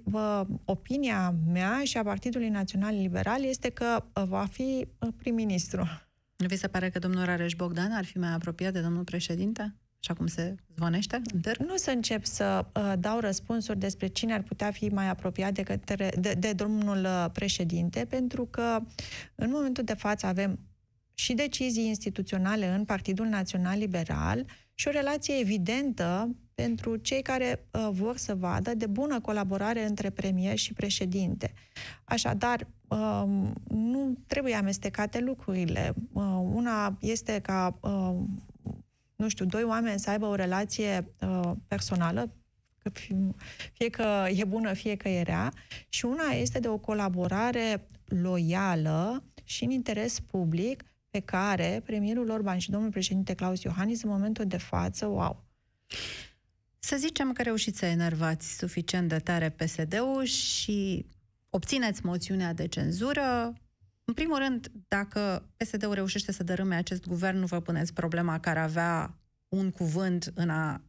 opinia 0.65 1.35
mea 1.53 1.81
și 1.85 1.97
a 1.97 2.03
Partidului 2.03 2.49
Național 2.49 2.95
Liberal 2.95 3.45
este 3.45 3.69
că 3.69 3.84
că 3.85 4.21
uh, 4.21 4.27
va 4.29 4.45
fi 4.45 4.87
uh, 4.99 5.09
prim-ministru. 5.17 5.89
Nu 6.37 6.47
vi 6.47 6.57
se 6.57 6.69
pare 6.69 6.91
că 6.91 6.99
domnul 6.99 7.25
Rareș 7.25 7.55
Bogdan 7.55 7.93
ar 7.93 8.05
fi 8.05 8.19
mai 8.19 8.33
apropiat 8.33 8.73
de 8.73 8.81
domnul 8.81 9.05
președinte? 9.05 9.75
Așa 10.01 10.15
cum 10.15 10.27
se 10.27 10.55
zvonește 10.77 11.23
în 11.33 11.41
târg? 11.41 11.61
Nu 11.61 11.77
să 11.77 11.91
încep 11.91 12.25
să 12.25 12.67
uh, 12.75 12.93
dau 12.99 13.21
răspunsuri 13.21 13.79
despre 13.79 14.07
cine 14.07 14.33
ar 14.33 14.43
putea 14.43 14.71
fi 14.71 14.89
mai 14.89 15.09
apropiat 15.09 15.53
de, 15.53 15.63
către, 15.63 16.13
de, 16.19 16.35
de 16.39 16.53
domnul 16.53 17.05
uh, 17.05 17.27
președinte, 17.33 18.05
pentru 18.09 18.47
că 18.47 18.81
în 19.35 19.51
momentul 19.51 19.85
de 19.85 19.95
față 19.95 20.27
avem 20.27 20.59
și 21.15 21.35
decizii 21.35 21.87
instituționale 21.87 22.67
în 22.67 22.85
Partidul 22.85 23.27
Național 23.27 23.79
Liberal 23.79 24.47
și 24.75 24.89
o 24.89 24.91
relație 24.91 25.39
evidentă 25.39 26.37
pentru 26.55 26.97
cei 26.97 27.23
care 27.23 27.67
uh, 27.71 27.89
vor 27.93 28.17
să 28.17 28.35
vadă 28.35 28.75
de 28.75 28.87
bună 28.87 29.21
colaborare 29.21 29.85
între 29.85 30.11
premier 30.11 30.57
și 30.57 30.73
președinte. 30.73 31.53
Așadar, 32.05 32.67
uh, 32.89 33.25
nu 33.69 34.19
trebuie 34.27 34.55
amestecate 34.55 35.21
lucrurile. 35.21 35.95
Uh, 36.13 36.23
una 36.53 36.97
este 37.01 37.41
ca, 37.43 37.79
uh, 37.81 38.15
nu 39.17 39.29
știu, 39.29 39.45
doi 39.45 39.63
oameni 39.63 39.99
să 39.99 40.11
aibă 40.11 40.27
o 40.27 40.35
relație 40.35 41.15
uh, 41.21 41.53
personală, 41.67 42.31
fie 43.73 43.89
că 43.91 44.27
e 44.35 44.45
bună, 44.45 44.73
fie 44.73 44.97
că 44.97 45.09
e 45.09 45.23
rea, 45.23 45.53
și 45.89 46.05
una 46.05 46.25
este 46.25 46.59
de 46.59 46.69
o 46.69 46.79
colaborare 46.79 47.89
loială 48.05 49.25
și 49.45 49.65
în 49.65 49.71
interes 49.71 50.21
public 50.21 50.85
pe 51.15 51.21
care 51.21 51.83
premierul 51.85 52.31
Orban 52.31 52.59
și 52.59 52.71
domnul 52.71 52.91
președinte 52.91 53.35
Claus 53.35 53.63
Iohannis 53.63 54.03
în 54.03 54.11
momentul 54.11 54.47
de 54.47 54.57
față 54.57 55.07
o 55.07 55.21
au. 55.21 55.45
Să 56.79 56.97
zicem 56.97 57.33
că 57.33 57.43
reușiți 57.43 57.79
să 57.79 57.87
enervați 57.87 58.59
suficient 58.59 59.09
de 59.09 59.19
tare 59.19 59.51
PSD-ul 59.51 60.25
și 60.25 61.07
obțineți 61.51 62.07
moțiunea 62.07 62.53
de 62.53 62.67
cenzură. 62.67 63.53
În 64.05 64.15
primul 64.15 64.39
rând, 64.39 64.71
dacă 64.89 65.51
PSD-ul 65.57 65.93
reușește 65.93 66.33
să 66.33 66.43
dărâme 66.43 66.75
acest 66.75 67.07
guvern, 67.07 67.39
nu 67.39 67.47
vă 67.47 67.61
puneți 67.61 67.93
problema 67.93 68.41
care 68.41 68.59
avea 68.59 69.19
un 69.49 69.71
cuvânt, 69.71 70.33
în 70.35 70.51
a, 70.51 70.83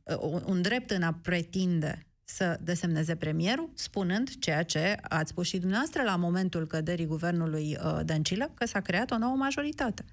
un 0.46 0.62
drept 0.62 0.92
în 0.92 1.02
a 1.02 1.14
pretinde 1.14 2.06
să 2.26 2.60
desemneze 2.62 3.16
premierul, 3.16 3.70
spunând 3.74 4.30
ceea 4.40 4.64
ce 4.64 4.98
ați 5.02 5.30
spus 5.30 5.48
și 5.48 5.58
dumneavoastră 5.58 6.04
la 6.04 6.16
momentul 6.16 6.68
căderii 6.68 7.06
guvernului 7.06 7.78
uh, 7.84 8.00
Dăncilă, 8.06 8.52
că 8.54 8.66
s-a 8.66 8.80
creat 8.82 9.12
o 9.12 9.18
nouă 9.18 9.36
majoritate. 9.36 10.06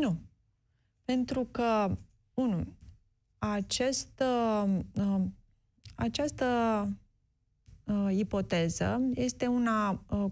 Nu. 0.00 0.20
Pentru 1.04 1.48
că, 1.50 1.96
unu, 2.34 2.66
acest, 3.38 4.22
uh, 4.64 4.78
uh, 4.94 5.22
această 5.94 6.46
uh, 7.84 8.08
ipoteză 8.10 9.00
este 9.14 9.46
una 9.46 10.04
uh, 10.08 10.30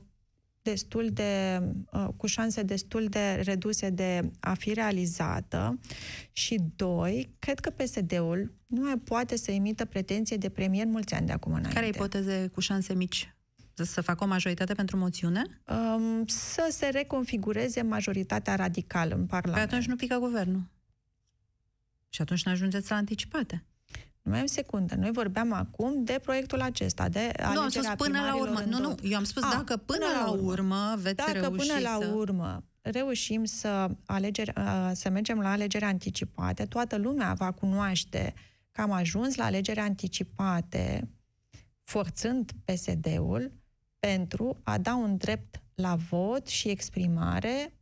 destul 0.65 1.09
de, 1.13 1.63
uh, 1.93 2.09
cu 2.17 2.27
șanse 2.27 2.63
destul 2.63 3.07
de 3.07 3.41
reduse 3.45 3.91
de 3.91 4.31
a 4.41 4.55
fi 4.55 4.73
realizată 4.73 5.79
și 6.33 6.59
doi, 6.77 7.35
cred 7.39 7.61
că 7.61 7.71
PSD-ul 7.71 8.55
nu 8.67 8.81
mai 8.81 8.99
poate 8.99 9.37
să 9.37 9.51
emită 9.51 9.85
pretenție 9.85 10.37
de 10.37 10.49
premier 10.49 10.87
mulți 10.87 11.15
ani 11.15 11.27
de 11.27 11.33
acum 11.33 11.53
înainte. 11.53 11.75
Care 11.75 11.87
ipoteze 11.87 12.51
cu 12.53 12.61
șanse 12.61 12.95
mici? 12.95 13.29
să 13.77 14.01
facă 14.01 14.25
o 14.25 14.27
majoritate 14.27 14.75
pentru 14.75 14.97
moțiune? 14.97 15.43
Um, 15.67 16.27
să 16.27 16.69
se 16.71 16.87
reconfigureze 16.87 17.83
majoritatea 17.83 18.55
radicală 18.55 19.15
în 19.15 19.27
Parlament. 19.27 19.69
Păi 19.69 19.73
atunci 19.73 19.87
nu 19.89 19.97
pică 19.97 20.17
guvernul. 20.17 20.63
Și 22.09 22.23
atunci 22.23 22.45
ne 22.45 22.51
ajungeți 22.51 22.91
la 22.91 22.97
anticipate. 22.97 23.65
Mai 24.27 24.43
o 24.43 24.47
secundă. 24.47 24.95
Noi 24.95 25.11
vorbeam 25.13 25.53
acum 25.53 26.05
de 26.05 26.21
proiectul 26.23 26.61
acesta, 26.61 27.09
de 27.09 27.33
Nu, 27.55 27.61
am 27.61 27.69
spus 27.69 27.87
până 27.97 28.21
la 28.21 28.37
urmă. 28.37 28.63
Nu, 28.69 28.79
nu, 28.79 28.95
eu 29.03 29.17
am 29.17 29.25
spus 29.25 29.43
A, 29.43 29.49
dacă 29.51 29.77
până, 29.77 29.99
până 29.99 30.21
la 30.25 30.31
urmă, 30.31 30.51
urmă 30.51 30.95
veți 30.99 31.17
dacă 31.17 31.33
reuși 31.33 31.67
până 31.67 31.81
la 31.81 31.99
să... 32.01 32.07
urmă 32.15 32.65
reușim 32.91 33.45
să, 33.45 33.91
alegeri, 34.07 34.53
să 34.93 35.09
mergem 35.09 35.41
la 35.41 35.51
alegeri 35.51 35.85
anticipate, 35.85 36.65
toată 36.65 36.97
lumea 36.97 37.33
va 37.33 37.51
cunoaște 37.51 38.35
că 38.71 38.81
am 38.81 38.91
ajuns 38.91 39.35
la 39.35 39.45
alegeri 39.45 39.79
anticipate 39.79 41.09
forțând 41.83 42.51
PSD-ul 42.65 43.53
pentru 43.99 44.61
a 44.63 44.79
da 44.79 44.95
un 44.95 45.17
drept 45.17 45.63
la 45.75 45.95
vot 45.95 46.47
și 46.47 46.69
exprimare 46.69 47.73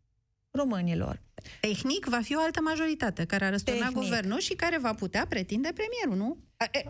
românilor. 0.52 1.20
Tehnic 1.60 2.06
va 2.06 2.20
fi 2.20 2.36
o 2.36 2.40
altă 2.40 2.60
majoritate 2.60 3.24
care 3.24 3.44
a 3.44 3.50
răsturnat 3.50 3.92
guvernul 3.92 4.38
și 4.38 4.54
care 4.54 4.78
va 4.78 4.94
putea 4.94 5.26
pretinde 5.28 5.72
premierul, 5.74 6.26
nu? 6.26 6.38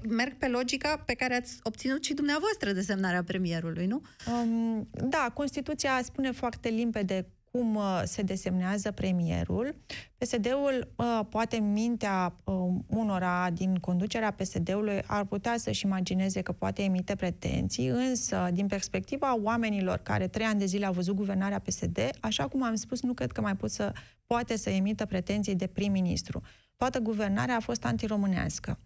Merg 0.09 0.37
pe 0.37 0.49
logica 0.49 1.03
pe 1.07 1.15
care 1.15 1.35
ați 1.35 1.59
obținut 1.63 2.05
și 2.05 2.15
dumneavoastră 2.15 2.73
desemnarea 2.73 3.23
premierului, 3.23 3.87
nu? 3.87 4.03
Um, 4.33 4.89
da, 4.93 5.31
Constituția 5.35 6.01
spune 6.03 6.31
foarte 6.31 6.69
limpede 6.69 7.27
cum 7.53 7.75
uh, 7.75 8.03
se 8.05 8.23
desemnează 8.23 8.91
premierul. 8.91 9.75
PSD-ul, 10.19 10.93
uh, 10.97 11.21
poate 11.29 11.57
în 11.57 11.73
mintea 11.73 12.35
uh, 12.45 12.55
unora 12.87 13.51
din 13.51 13.75
conducerea 13.75 14.31
PSD-ului, 14.31 15.03
ar 15.07 15.25
putea 15.25 15.57
să-și 15.57 15.85
imagineze 15.85 16.41
că 16.41 16.53
poate 16.53 16.83
emite 16.83 17.15
pretenții, 17.15 17.87
însă, 17.87 18.49
din 18.53 18.67
perspectiva 18.67 19.39
oamenilor 19.43 19.99
care 19.99 20.29
trei 20.29 20.47
ani 20.47 20.59
de 20.59 20.65
zile 20.65 20.87
au 20.87 20.93
văzut 20.93 21.15
guvernarea 21.15 21.59
PSD, 21.59 21.99
așa 22.21 22.49
cum 22.49 22.63
am 22.63 22.75
spus, 22.75 23.03
nu 23.03 23.13
cred 23.15 23.33
că 23.33 23.41
mai 23.41 23.57
pot 23.57 23.71
să, 23.71 23.93
poate 24.27 24.57
să 24.57 24.71
emită 24.71 25.07
pretenții 25.07 25.55
de 25.55 25.67
prim-ministru. 25.67 26.43
Toată 26.77 26.99
guvernarea 26.99 27.57
a 27.57 27.61
fost 27.61 27.85
antiromânească, 27.85 28.79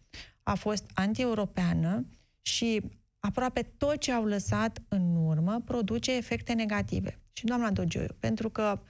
a 0.43 0.55
fost 0.55 0.85
anti-europeană 0.95 2.07
și 2.43 2.83
aproape 3.19 3.63
tot 3.63 3.99
ce 3.99 4.13
au 4.13 4.25
lăsat 4.25 4.83
în 4.89 5.17
urmă 5.27 5.63
produce 5.65 6.17
efecte 6.17 6.53
negative. 6.53 7.21
Și 7.37 7.45
doamna 7.45 7.71
Dogioiu, 7.71 8.17
pentru 8.19 8.51
că 8.51 8.81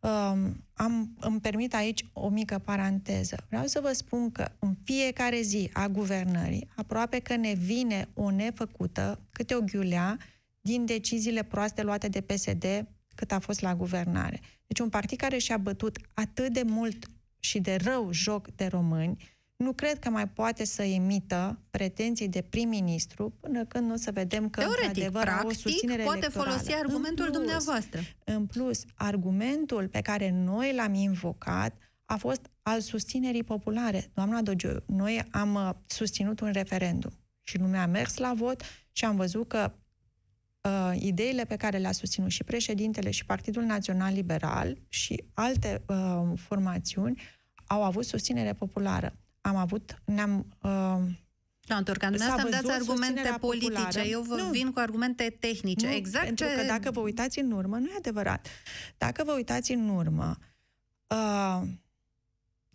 um, 0.00 0.64
am, 0.72 1.16
îmi 1.20 1.40
permit 1.40 1.74
aici 1.74 2.06
o 2.12 2.28
mică 2.28 2.58
paranteză. 2.58 3.36
Vreau 3.48 3.66
să 3.66 3.80
vă 3.80 3.92
spun 3.92 4.32
că 4.32 4.48
în 4.58 4.74
fiecare 4.84 5.40
zi 5.40 5.70
a 5.72 5.88
guvernării, 5.88 6.68
aproape 6.76 7.18
că 7.18 7.36
ne 7.36 7.52
vine 7.52 8.08
o 8.14 8.30
nefăcută, 8.30 9.20
câte 9.30 9.54
o 9.54 9.60
ghiulea, 9.60 10.18
din 10.60 10.84
deciziile 10.84 11.42
proaste 11.42 11.82
luate 11.82 12.08
de 12.08 12.20
PSD 12.20 12.64
cât 13.14 13.32
a 13.32 13.38
fost 13.38 13.60
la 13.60 13.74
guvernare. 13.74 14.40
Deci 14.66 14.78
un 14.78 14.88
partid 14.88 15.18
care 15.18 15.38
și-a 15.38 15.56
bătut 15.56 15.98
atât 16.14 16.52
de 16.52 16.62
mult 16.62 17.10
și 17.38 17.60
de 17.60 17.76
rău 17.76 18.12
joc 18.12 18.48
de 18.54 18.66
români, 18.66 19.35
nu 19.56 19.72
cred 19.72 19.98
că 19.98 20.10
mai 20.10 20.28
poate 20.28 20.64
să 20.64 20.82
emită 20.82 21.58
pretenții 21.70 22.28
de 22.28 22.42
prim-ministru 22.42 23.30
până 23.40 23.64
când 23.64 23.86
nu 23.86 23.92
o 23.92 23.96
să 23.96 24.10
vedem 24.10 24.48
că 24.48 24.60
Teoretic, 24.60 24.86
într-adevăr 24.86 25.22
practic, 25.22 25.44
au 25.44 25.48
o 25.48 25.52
susținere 25.52 26.02
poate 26.02 26.18
electorală. 26.18 26.50
folosi 26.50 26.72
argumentul 26.72 27.24
în 27.24 27.30
plus, 27.30 27.42
dumneavoastră. 27.42 28.00
În 28.24 28.46
plus, 28.46 28.84
argumentul 28.94 29.88
pe 29.88 30.00
care 30.00 30.30
noi 30.30 30.74
l-am 30.74 30.94
invocat 30.94 31.76
a 32.04 32.16
fost 32.16 32.50
al 32.62 32.80
susținerii 32.80 33.44
populare. 33.44 34.10
Doamna 34.14 34.42
Dogiu, 34.42 34.82
noi 34.86 35.22
am 35.30 35.54
uh, 35.54 35.70
susținut 35.86 36.40
un 36.40 36.52
referendum 36.52 37.12
și 37.42 37.58
lumea 37.58 37.82
a 37.82 37.86
mers 37.86 38.16
la 38.16 38.32
vot 38.34 38.62
și 38.92 39.04
am 39.04 39.16
văzut 39.16 39.48
că 39.48 39.72
uh, 40.60 40.92
ideile 41.00 41.44
pe 41.44 41.56
care 41.56 41.78
le-a 41.78 41.92
susținut 41.92 42.30
și 42.30 42.44
președintele 42.44 43.10
și 43.10 43.24
Partidul 43.24 43.62
Național 43.62 44.12
Liberal 44.12 44.78
și 44.88 45.24
alte 45.34 45.82
uh, 45.86 46.22
formațiuni 46.34 47.22
au 47.66 47.82
avut 47.82 48.04
susținere 48.04 48.52
populară 48.52 49.16
am 49.46 49.56
avut, 49.56 50.02
ne-am... 50.04 50.46
Uh, 50.62 50.98
da, 51.66 51.82
Turcan, 51.82 52.10
dumneavoastră 52.10 52.48
îmi 52.48 52.62
dați 52.62 52.74
argumente 52.74 53.36
politice, 53.40 53.72
populară. 53.72 54.08
eu 54.08 54.22
vă 54.22 54.36
nu. 54.36 54.50
vin 54.50 54.72
cu 54.72 54.78
argumente 54.78 55.36
tehnice. 55.40 55.86
Nu, 55.86 55.92
exact 55.92 56.24
pentru 56.24 56.44
ce... 56.44 56.54
că 56.54 56.66
dacă 56.66 56.90
vă 56.90 57.00
uitați 57.00 57.38
în 57.38 57.50
urmă, 57.50 57.76
nu 57.76 57.86
e 57.86 57.96
adevărat. 57.96 58.48
Dacă 58.98 59.24
vă 59.24 59.32
uitați 59.32 59.72
în 59.72 59.88
urmă, 59.88 60.36
uh, 61.06 61.62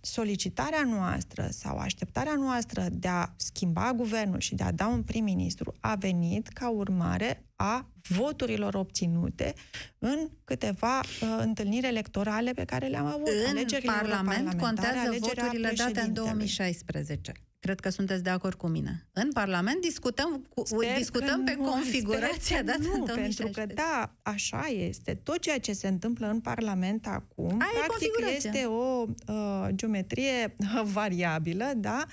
solicitarea 0.02 0.84
noastră 0.84 1.48
sau 1.52 1.78
așteptarea 1.78 2.36
noastră 2.36 2.86
de 2.92 3.08
a 3.08 3.34
schimba 3.36 3.94
guvernul 3.96 4.40
și 4.40 4.56
de 4.56 4.64
a 4.64 4.72
da 4.72 4.88
un 4.88 5.04
prim-ministru 5.04 5.74
a 5.80 5.96
venit 5.96 6.48
ca 6.48 6.70
urmare 6.70 7.46
a 7.56 7.90
voturilor 8.08 8.74
obținute 8.74 9.54
în 10.00 10.30
câteva 10.44 11.00
uh, 11.00 11.38
întâlniri 11.40 11.88
electorale 11.88 12.52
pe 12.52 12.64
care 12.64 12.88
le-am 12.88 13.06
avut. 13.06 13.28
În 13.28 13.82
Parlament 13.86 14.60
contează 14.60 15.16
voturile 15.20 15.74
date 15.76 16.00
în 16.00 16.14
2016. 16.14 17.32
Cred 17.62 17.80
că 17.80 17.90
sunteți 17.90 18.24
de 18.24 18.30
acord 18.30 18.54
cu 18.54 18.68
mine. 18.68 19.08
În 19.14 19.32
Parlament 19.32 19.82
discutăm, 19.82 20.48
cu, 20.50 20.64
discutăm 20.98 21.44
pe 21.44 21.56
nu, 21.58 21.64
configurația 21.64 22.64
dată 22.64 22.80
nu, 22.82 22.94
în 22.94 23.06
2016. 23.06 23.44
Pentru 23.44 23.62
că, 23.62 23.74
da, 23.74 24.14
așa 24.22 24.66
este. 24.68 25.20
Tot 25.24 25.40
ceea 25.40 25.60
ce 25.60 25.74
se 25.74 25.88
întâmplă 25.88 26.28
în 26.28 26.40
Parlament 26.40 27.08
acum, 27.08 27.60
Aia 27.60 27.86
practic 27.88 28.36
este 28.36 28.66
o 28.66 29.06
uh, 29.28 29.68
geometrie 29.70 30.56
uh, 30.58 30.82
variabilă, 30.84 31.72
da, 31.76 32.06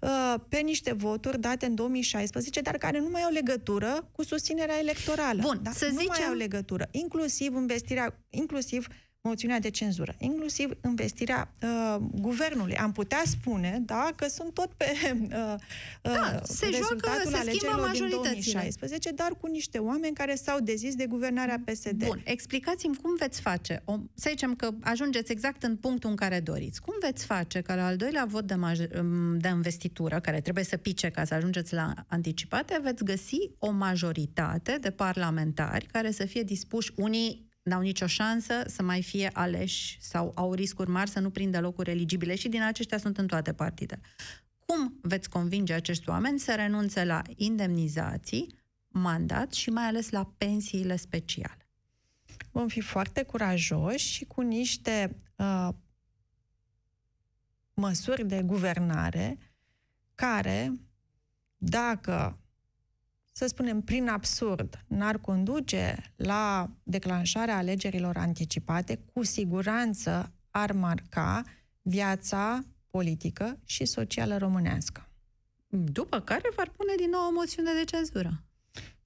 uh, 0.00 0.34
pe 0.48 0.58
niște 0.58 0.92
voturi 0.92 1.40
date 1.40 1.66
în 1.66 1.74
2016, 1.74 2.60
dar 2.60 2.76
care 2.76 2.98
nu 2.98 3.08
mai 3.10 3.22
au 3.22 3.30
legătură 3.30 4.08
cu 4.12 4.24
susținerea 4.24 4.78
electorală. 4.78 5.40
Bun, 5.42 5.60
da? 5.62 5.70
să 5.70 5.84
nu 5.84 5.98
zicem... 5.98 6.06
mai 6.08 6.26
au 6.28 6.34
legătură. 6.34 6.88
Inclusiv 6.90 7.54
investirea, 7.54 8.18
inclusiv 8.30 8.86
moțiunea 9.28 9.60
de 9.60 9.70
cenzură, 9.70 10.14
inclusiv 10.18 10.70
investirea 10.84 11.52
uh, 11.62 11.96
guvernului. 12.14 12.76
Am 12.76 12.92
putea 12.92 13.22
spune, 13.24 13.82
da, 13.86 14.10
că 14.16 14.26
sunt 14.28 14.54
tot 14.54 14.72
pe 14.72 14.84
uh, 15.04 15.28
da, 16.02 16.32
uh, 16.34 16.40
se 16.42 16.66
rezultatul 16.66 17.30
joacă, 17.30 17.38
alegerilor 17.38 17.90
din 17.90 18.08
2016, 18.08 19.10
dar 19.10 19.32
cu 19.40 19.46
niște 19.46 19.78
oameni 19.78 20.14
care 20.14 20.34
s-au 20.34 20.60
dezis 20.60 20.94
de 20.94 21.06
guvernarea 21.06 21.62
PSD. 21.64 22.04
Bun, 22.04 22.22
explicați-mi 22.24 22.96
cum 22.96 23.16
veți 23.18 23.40
face. 23.40 23.82
O, 23.84 23.98
să 24.14 24.26
zicem 24.28 24.54
că 24.54 24.70
ajungeți 24.80 25.32
exact 25.32 25.62
în 25.62 25.76
punctul 25.76 26.10
în 26.10 26.16
care 26.16 26.40
doriți. 26.40 26.80
Cum 26.80 26.94
veți 27.00 27.24
face 27.24 27.60
că 27.60 27.74
la 27.74 27.86
al 27.86 27.96
doilea 27.96 28.24
vot 28.24 28.46
de, 28.46 28.54
maj- 28.54 28.98
um, 28.98 29.38
de 29.38 29.48
investitură, 29.48 30.20
care 30.20 30.40
trebuie 30.40 30.64
să 30.64 30.76
pice 30.76 31.10
ca 31.10 31.24
să 31.24 31.34
ajungeți 31.34 31.74
la 31.74 31.92
anticipate, 32.06 32.80
veți 32.82 33.04
găsi 33.04 33.50
o 33.58 33.70
majoritate 33.70 34.78
de 34.80 34.90
parlamentari 34.90 35.86
care 35.86 36.10
să 36.10 36.24
fie 36.24 36.42
dispuși 36.42 36.92
unii 36.96 37.50
n-au 37.62 37.80
nicio 37.80 38.06
șansă 38.06 38.62
să 38.66 38.82
mai 38.82 39.02
fie 39.02 39.30
aleși 39.32 39.98
sau 40.00 40.32
au 40.34 40.54
riscuri 40.54 40.90
mari 40.90 41.10
să 41.10 41.20
nu 41.20 41.30
prindă 41.30 41.60
locuri 41.60 41.90
eligibile 41.90 42.34
și 42.34 42.48
din 42.48 42.62
aceștia 42.62 42.98
sunt 42.98 43.18
în 43.18 43.26
toate 43.26 43.52
partide. 43.52 44.00
Cum 44.66 44.98
veți 45.02 45.28
convinge 45.28 45.72
acești 45.72 46.08
oameni 46.08 46.38
să 46.38 46.54
renunțe 46.54 47.04
la 47.04 47.22
indemnizații, 47.36 48.54
mandat 48.88 49.52
și 49.52 49.70
mai 49.70 49.84
ales 49.84 50.10
la 50.10 50.32
pensiile 50.38 50.96
speciale? 50.96 51.66
Vom 52.50 52.68
fi 52.68 52.80
foarte 52.80 53.22
curajoși 53.22 54.12
și 54.12 54.24
cu 54.24 54.40
niște 54.40 55.16
uh, 55.36 55.68
măsuri 57.74 58.26
de 58.26 58.42
guvernare 58.42 59.38
care, 60.14 60.72
dacă 61.56 62.41
să 63.32 63.46
spunem, 63.46 63.80
prin 63.80 64.08
absurd, 64.08 64.84
n-ar 64.86 65.18
conduce 65.18 66.12
la 66.16 66.70
declanșarea 66.82 67.56
alegerilor 67.56 68.16
anticipate, 68.16 69.00
cu 69.12 69.22
siguranță 69.22 70.32
ar 70.50 70.72
marca 70.72 71.42
viața 71.82 72.64
politică 72.90 73.58
și 73.64 73.84
socială 73.84 74.36
românească. 74.36 75.08
După 75.68 76.20
care 76.20 76.48
v-ar 76.56 76.68
pune 76.68 76.92
din 76.96 77.10
nou 77.10 77.20
o 77.28 77.32
moțiune 77.32 77.70
de 77.78 77.84
cenzură. 77.84 78.42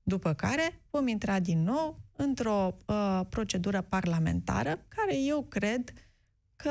După 0.02 0.32
care 0.32 0.80
vom 0.90 1.06
intra 1.06 1.40
din 1.40 1.62
nou 1.62 2.00
într-o 2.12 2.76
uh, 2.86 3.20
procedură 3.28 3.80
parlamentară, 3.82 4.84
care 4.88 5.18
eu 5.18 5.42
cred 5.42 5.92
că... 6.56 6.70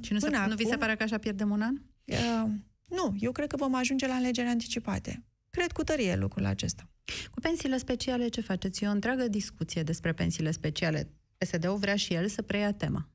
Și 0.00 0.12
nu, 0.12 0.18
se, 0.18 0.26
acum, 0.26 0.48
nu 0.48 0.54
vi 0.54 0.64
se 0.64 0.76
pare 0.76 0.96
că 0.96 1.02
așa 1.02 1.18
pierdem 1.18 1.50
un 1.50 1.62
an? 1.62 1.74
Uh, 2.04 2.50
nu, 2.84 3.14
eu 3.18 3.32
cred 3.32 3.48
că 3.48 3.56
vom 3.56 3.74
ajunge 3.74 4.06
la 4.06 4.14
alegeri 4.14 4.48
anticipate. 4.48 5.24
Cred 5.50 5.72
cu 5.72 5.82
tărie 5.82 6.16
lucrul 6.16 6.44
acesta. 6.44 6.88
Cu 7.04 7.40
pensiile 7.40 7.78
speciale 7.78 8.28
ce 8.28 8.40
faceți? 8.40 8.84
E 8.84 8.88
o 8.88 8.90
întreagă 8.90 9.28
discuție 9.28 9.82
despre 9.82 10.12
pensiile 10.12 10.50
speciale. 10.50 11.08
PSD-ul 11.38 11.76
vrea 11.76 11.96
și 11.96 12.14
el 12.14 12.28
să 12.28 12.42
preia 12.42 12.72
tema. 12.72 13.08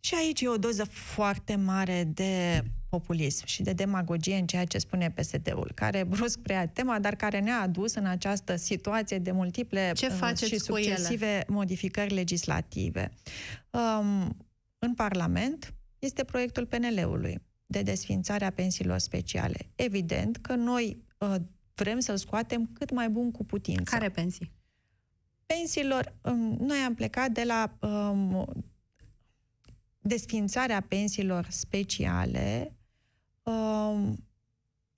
Și 0.00 0.14
aici 0.14 0.40
e 0.40 0.48
o 0.48 0.56
doză 0.56 0.84
foarte 0.84 1.54
mare 1.54 2.04
de 2.04 2.64
populism 2.88 3.46
și 3.46 3.62
de 3.62 3.72
demagogie 3.72 4.36
în 4.36 4.46
ceea 4.46 4.64
ce 4.64 4.78
spune 4.78 5.10
PSD-ul, 5.10 5.72
care 5.74 6.04
brusc 6.04 6.38
preia 6.38 6.66
tema, 6.66 6.98
dar 6.98 7.14
care 7.14 7.40
ne-a 7.40 7.60
adus 7.60 7.94
în 7.94 8.06
această 8.06 8.56
situație 8.56 9.18
de 9.18 9.30
multiple 9.30 9.92
ce 9.94 10.06
uh, 10.22 10.36
și 10.36 10.58
succesive 10.58 11.26
ele? 11.26 11.44
modificări 11.48 12.14
legislative. 12.14 13.10
Um, 13.70 14.36
în 14.78 14.94
Parlament 14.94 15.74
este 15.98 16.24
proiectul 16.24 16.66
PNL-ului 16.66 17.42
de 17.66 17.82
desfințare 17.82 18.44
a 18.44 18.50
pensiilor 18.50 18.98
speciale. 18.98 19.58
Evident 19.74 20.36
că 20.36 20.54
noi 20.54 20.96
uh, 20.96 21.13
vrem 21.74 21.98
să-l 21.98 22.16
scoatem 22.16 22.70
cât 22.72 22.90
mai 22.90 23.08
bun 23.08 23.30
cu 23.30 23.44
putință. 23.44 23.90
Care 23.90 24.08
pensii? 24.08 24.52
Pensiilor, 25.46 26.14
um, 26.22 26.56
noi 26.60 26.78
am 26.78 26.94
plecat 26.94 27.30
de 27.30 27.44
la 27.44 27.76
um, 27.80 28.46
desfințarea 29.98 30.80
pensiilor 30.88 31.46
speciale 31.50 32.76
um, 33.42 34.24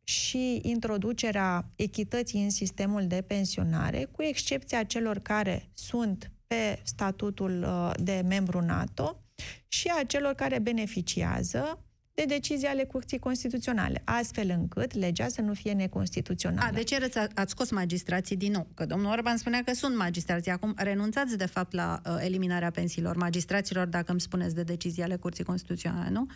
și 0.04 0.60
introducerea 0.62 1.70
echității 1.76 2.42
în 2.42 2.50
sistemul 2.50 3.06
de 3.06 3.22
pensionare, 3.22 4.04
cu 4.04 4.22
excepția 4.22 4.84
celor 4.84 5.18
care 5.18 5.70
sunt 5.74 6.30
pe 6.46 6.80
statutul 6.82 7.62
uh, 7.62 7.90
de 8.00 8.22
membru 8.26 8.60
NATO 8.60 9.20
și 9.68 9.92
a 9.98 10.04
celor 10.04 10.34
care 10.34 10.58
beneficiază 10.58 11.86
de 12.16 12.24
decizii 12.24 12.66
ale 12.66 12.84
Curții 12.84 13.18
Constituționale, 13.18 14.02
astfel 14.04 14.50
încât 14.50 14.94
legea 14.94 15.28
să 15.28 15.40
nu 15.40 15.54
fie 15.54 15.72
neconstituțională. 15.72 16.68
A, 16.68 16.72
de 16.72 16.82
ce 16.82 17.10
ați 17.34 17.50
scos 17.50 17.70
magistrații 17.70 18.36
din 18.36 18.52
nou? 18.52 18.66
Că 18.74 18.86
domnul 18.86 19.10
Orban 19.10 19.36
spunea 19.36 19.62
că 19.64 19.74
sunt 19.74 19.96
magistrații. 19.96 20.50
Acum 20.50 20.74
renunțați, 20.76 21.36
de 21.36 21.46
fapt, 21.46 21.72
la 21.72 22.00
uh, 22.06 22.16
eliminarea 22.20 22.70
pensiilor 22.70 23.16
magistraților, 23.16 23.86
dacă 23.86 24.10
îmi 24.10 24.20
spuneți 24.20 24.54
de 24.54 24.62
decizii 24.62 25.02
ale 25.02 25.16
Curții 25.16 25.44
Constituționale, 25.44 26.10
nu? 26.10 26.26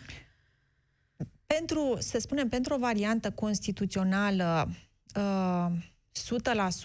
Pentru, 1.47 1.97
să 1.99 2.19
spunem, 2.19 2.49
pentru 2.49 2.75
o 2.75 2.79
variantă 2.79 3.31
constituțională 3.31 4.71
uh, 5.17 5.67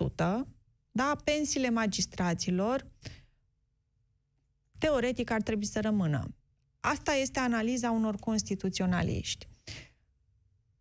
100%, 0.03 0.15
da, 0.91 1.15
pensiile 1.23 1.69
magistraților 1.69 2.85
teoretic 4.77 5.31
ar 5.31 5.41
trebui 5.41 5.65
să 5.65 5.79
rămână. 5.81 6.27
Asta 6.91 7.13
este 7.13 7.39
analiza 7.39 7.91
unor 7.91 8.15
constituționaliști. 8.15 9.47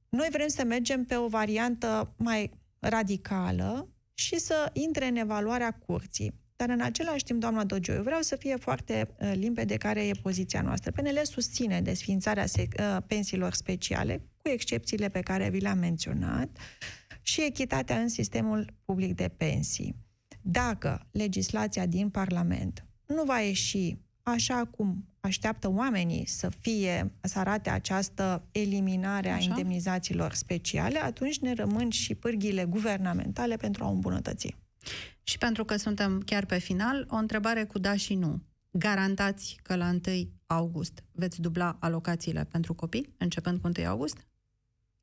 Noi 0.09 0.29
vrem 0.31 0.49
să 0.49 0.65
mergem 0.65 1.05
pe 1.05 1.17
o 1.17 1.29
variantă 1.29 2.15
mai 2.17 2.51
radicală 2.79 3.89
și 4.15 4.39
să 4.39 4.71
intre 4.73 5.07
în 5.07 5.17
evaluarea 5.17 5.71
curții. 5.71 6.35
Dar 6.57 6.69
în 6.69 6.81
același 6.81 7.25
timp, 7.25 7.41
doamna 7.41 7.65
Dogioiu, 7.65 8.03
vreau 8.03 8.21
să 8.21 8.37
fie 8.37 8.57
foarte 8.57 9.15
uh, 9.19 9.33
limpede 9.35 9.77
care 9.77 10.07
e 10.07 10.13
poziția 10.23 10.63
noastră. 10.63 10.91
PNL 10.91 11.21
susține 11.23 11.81
desfințarea 11.81 12.45
uh, 12.57 12.97
pensiilor 13.07 13.53
speciale, 13.53 14.23
cu 14.43 14.49
excepțiile 14.49 15.09
pe 15.09 15.21
care 15.21 15.51
vi 15.51 15.61
le-am 15.61 15.79
menționat, 15.79 16.49
și 17.23 17.45
echitatea 17.45 18.01
în 18.01 18.09
sistemul 18.09 18.75
public 18.85 19.15
de 19.15 19.29
pensii. 19.29 19.97
Dacă 20.43 21.07
legislația 21.11 21.87
din 21.87 22.11
Parlament 22.11 22.85
nu 23.07 23.25
va 23.25 23.41
ieși 23.41 23.97
așa 24.25 24.65
cum 24.65 25.09
așteaptă 25.21 25.71
oamenii 25.71 26.27
să 26.27 26.49
fie, 26.49 27.13
să 27.21 27.39
arate 27.39 27.71
această 27.71 28.49
eliminare 28.53 29.31
a 29.31 29.35
așa? 29.35 29.49
indemnizațiilor 29.49 30.33
speciale, 30.33 31.03
atunci 31.03 31.39
ne 31.39 31.53
rămân 31.53 31.91
și 31.91 32.15
pârghile 32.15 32.65
guvernamentale 32.65 33.57
pentru 33.57 33.85
a 33.85 33.89
îmbunătăți. 33.89 34.57
Și 35.23 35.39
pentru 35.39 35.65
că 35.65 35.77
suntem 35.77 36.23
chiar 36.27 36.45
pe 36.45 36.59
final, 36.59 37.07
o 37.11 37.17
întrebare 37.17 37.65
cu 37.65 37.79
da 37.79 37.97
și 37.97 38.15
nu. 38.15 38.43
Garantați 38.71 39.59
că 39.63 39.77
la 39.77 39.89
1 39.89 40.01
august 40.47 41.05
veți 41.13 41.41
dubla 41.41 41.77
alocațiile 41.81 42.45
pentru 42.45 42.75
copii, 42.75 43.15
începând 43.19 43.61
cu 43.61 43.71
1 43.79 43.89
august? 43.89 44.27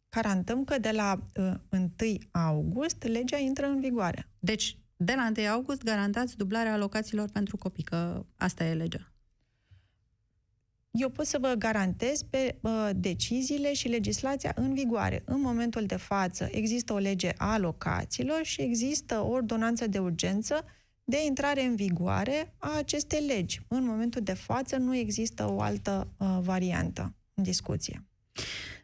Garantăm 0.10 0.64
că 0.64 0.80
de 0.80 0.92
la 0.92 1.20
uh, 1.36 1.54
1 1.70 1.92
august 2.32 3.04
legea 3.04 3.38
intră 3.38 3.66
în 3.66 3.80
vigoare. 3.80 4.28
Deci, 4.40 4.78
de 4.96 5.14
la 5.16 5.32
1 5.38 5.48
august 5.48 5.84
garantați 5.84 6.38
dublarea 6.38 6.74
alocațiilor 6.74 7.30
pentru 7.30 7.58
copii, 7.58 7.84
că 7.84 8.26
asta 8.38 8.64
e 8.64 8.74
legea 8.74 9.11
eu 10.92 11.10
pot 11.10 11.26
să 11.26 11.38
vă 11.42 11.54
garantez 11.58 12.22
pe 12.24 12.56
uh, 12.62 12.90
deciziile 12.96 13.74
și 13.74 13.88
legislația 13.88 14.52
în 14.56 14.74
vigoare. 14.74 15.22
În 15.26 15.42
momentul 15.42 15.86
de 15.86 15.96
față 15.96 16.48
există 16.52 16.94
o 16.94 16.98
lege 16.98 17.32
a 17.38 17.52
alocațiilor 17.52 18.40
și 18.44 18.62
există 18.62 19.20
o 19.20 19.28
ordonanță 19.28 19.88
de 19.88 20.00
urgență 20.00 20.66
de 21.04 21.26
intrare 21.26 21.64
în 21.64 21.76
vigoare 21.76 22.54
a 22.58 22.78
acestei 22.78 23.26
legi. 23.26 23.62
În 23.68 23.86
momentul 23.86 24.22
de 24.22 24.34
față 24.34 24.78
nu 24.78 24.96
există 24.96 25.50
o 25.50 25.62
altă 25.62 26.08
uh, 26.18 26.38
variantă 26.42 27.14
în 27.34 27.44
discuție. 27.44 28.06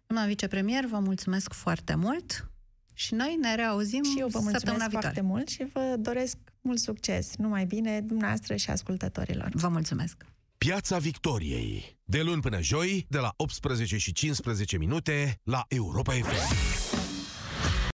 Doamna 0.05 0.28
vicepremier, 0.28 0.86
vă 0.86 0.99
mulțumesc 0.99 1.53
foarte 1.53 1.95
mult 1.95 2.51
și 2.93 3.14
noi 3.14 3.38
ne 3.41 3.55
reauzim 3.55 4.03
Și 4.03 4.20
eu 4.20 4.28
vă 4.28 4.39
mulțumesc 4.39 4.89
foarte 4.89 5.22
mult 5.22 5.47
și 5.47 5.64
vă 5.74 5.95
doresc 5.99 6.38
mult 6.62 6.80
succes. 6.80 7.36
Numai 7.36 7.66
bine 7.66 8.01
dumneavoastră 8.01 8.55
și 8.55 8.70
ascultătorilor. 8.70 9.49
Vă 9.53 9.68
mulțumesc! 9.68 10.26
Piața 10.58 10.97
Victoriei. 10.97 11.97
De 12.03 12.22
luni 12.22 12.41
până 12.41 12.62
joi, 12.62 13.05
de 13.10 13.18
la 13.18 13.34
18 13.36 13.97
și 13.97 14.14
15 14.14 14.78
minute, 14.78 15.39
la 15.43 15.66
Europa 15.68 16.12
FM. 16.12 16.76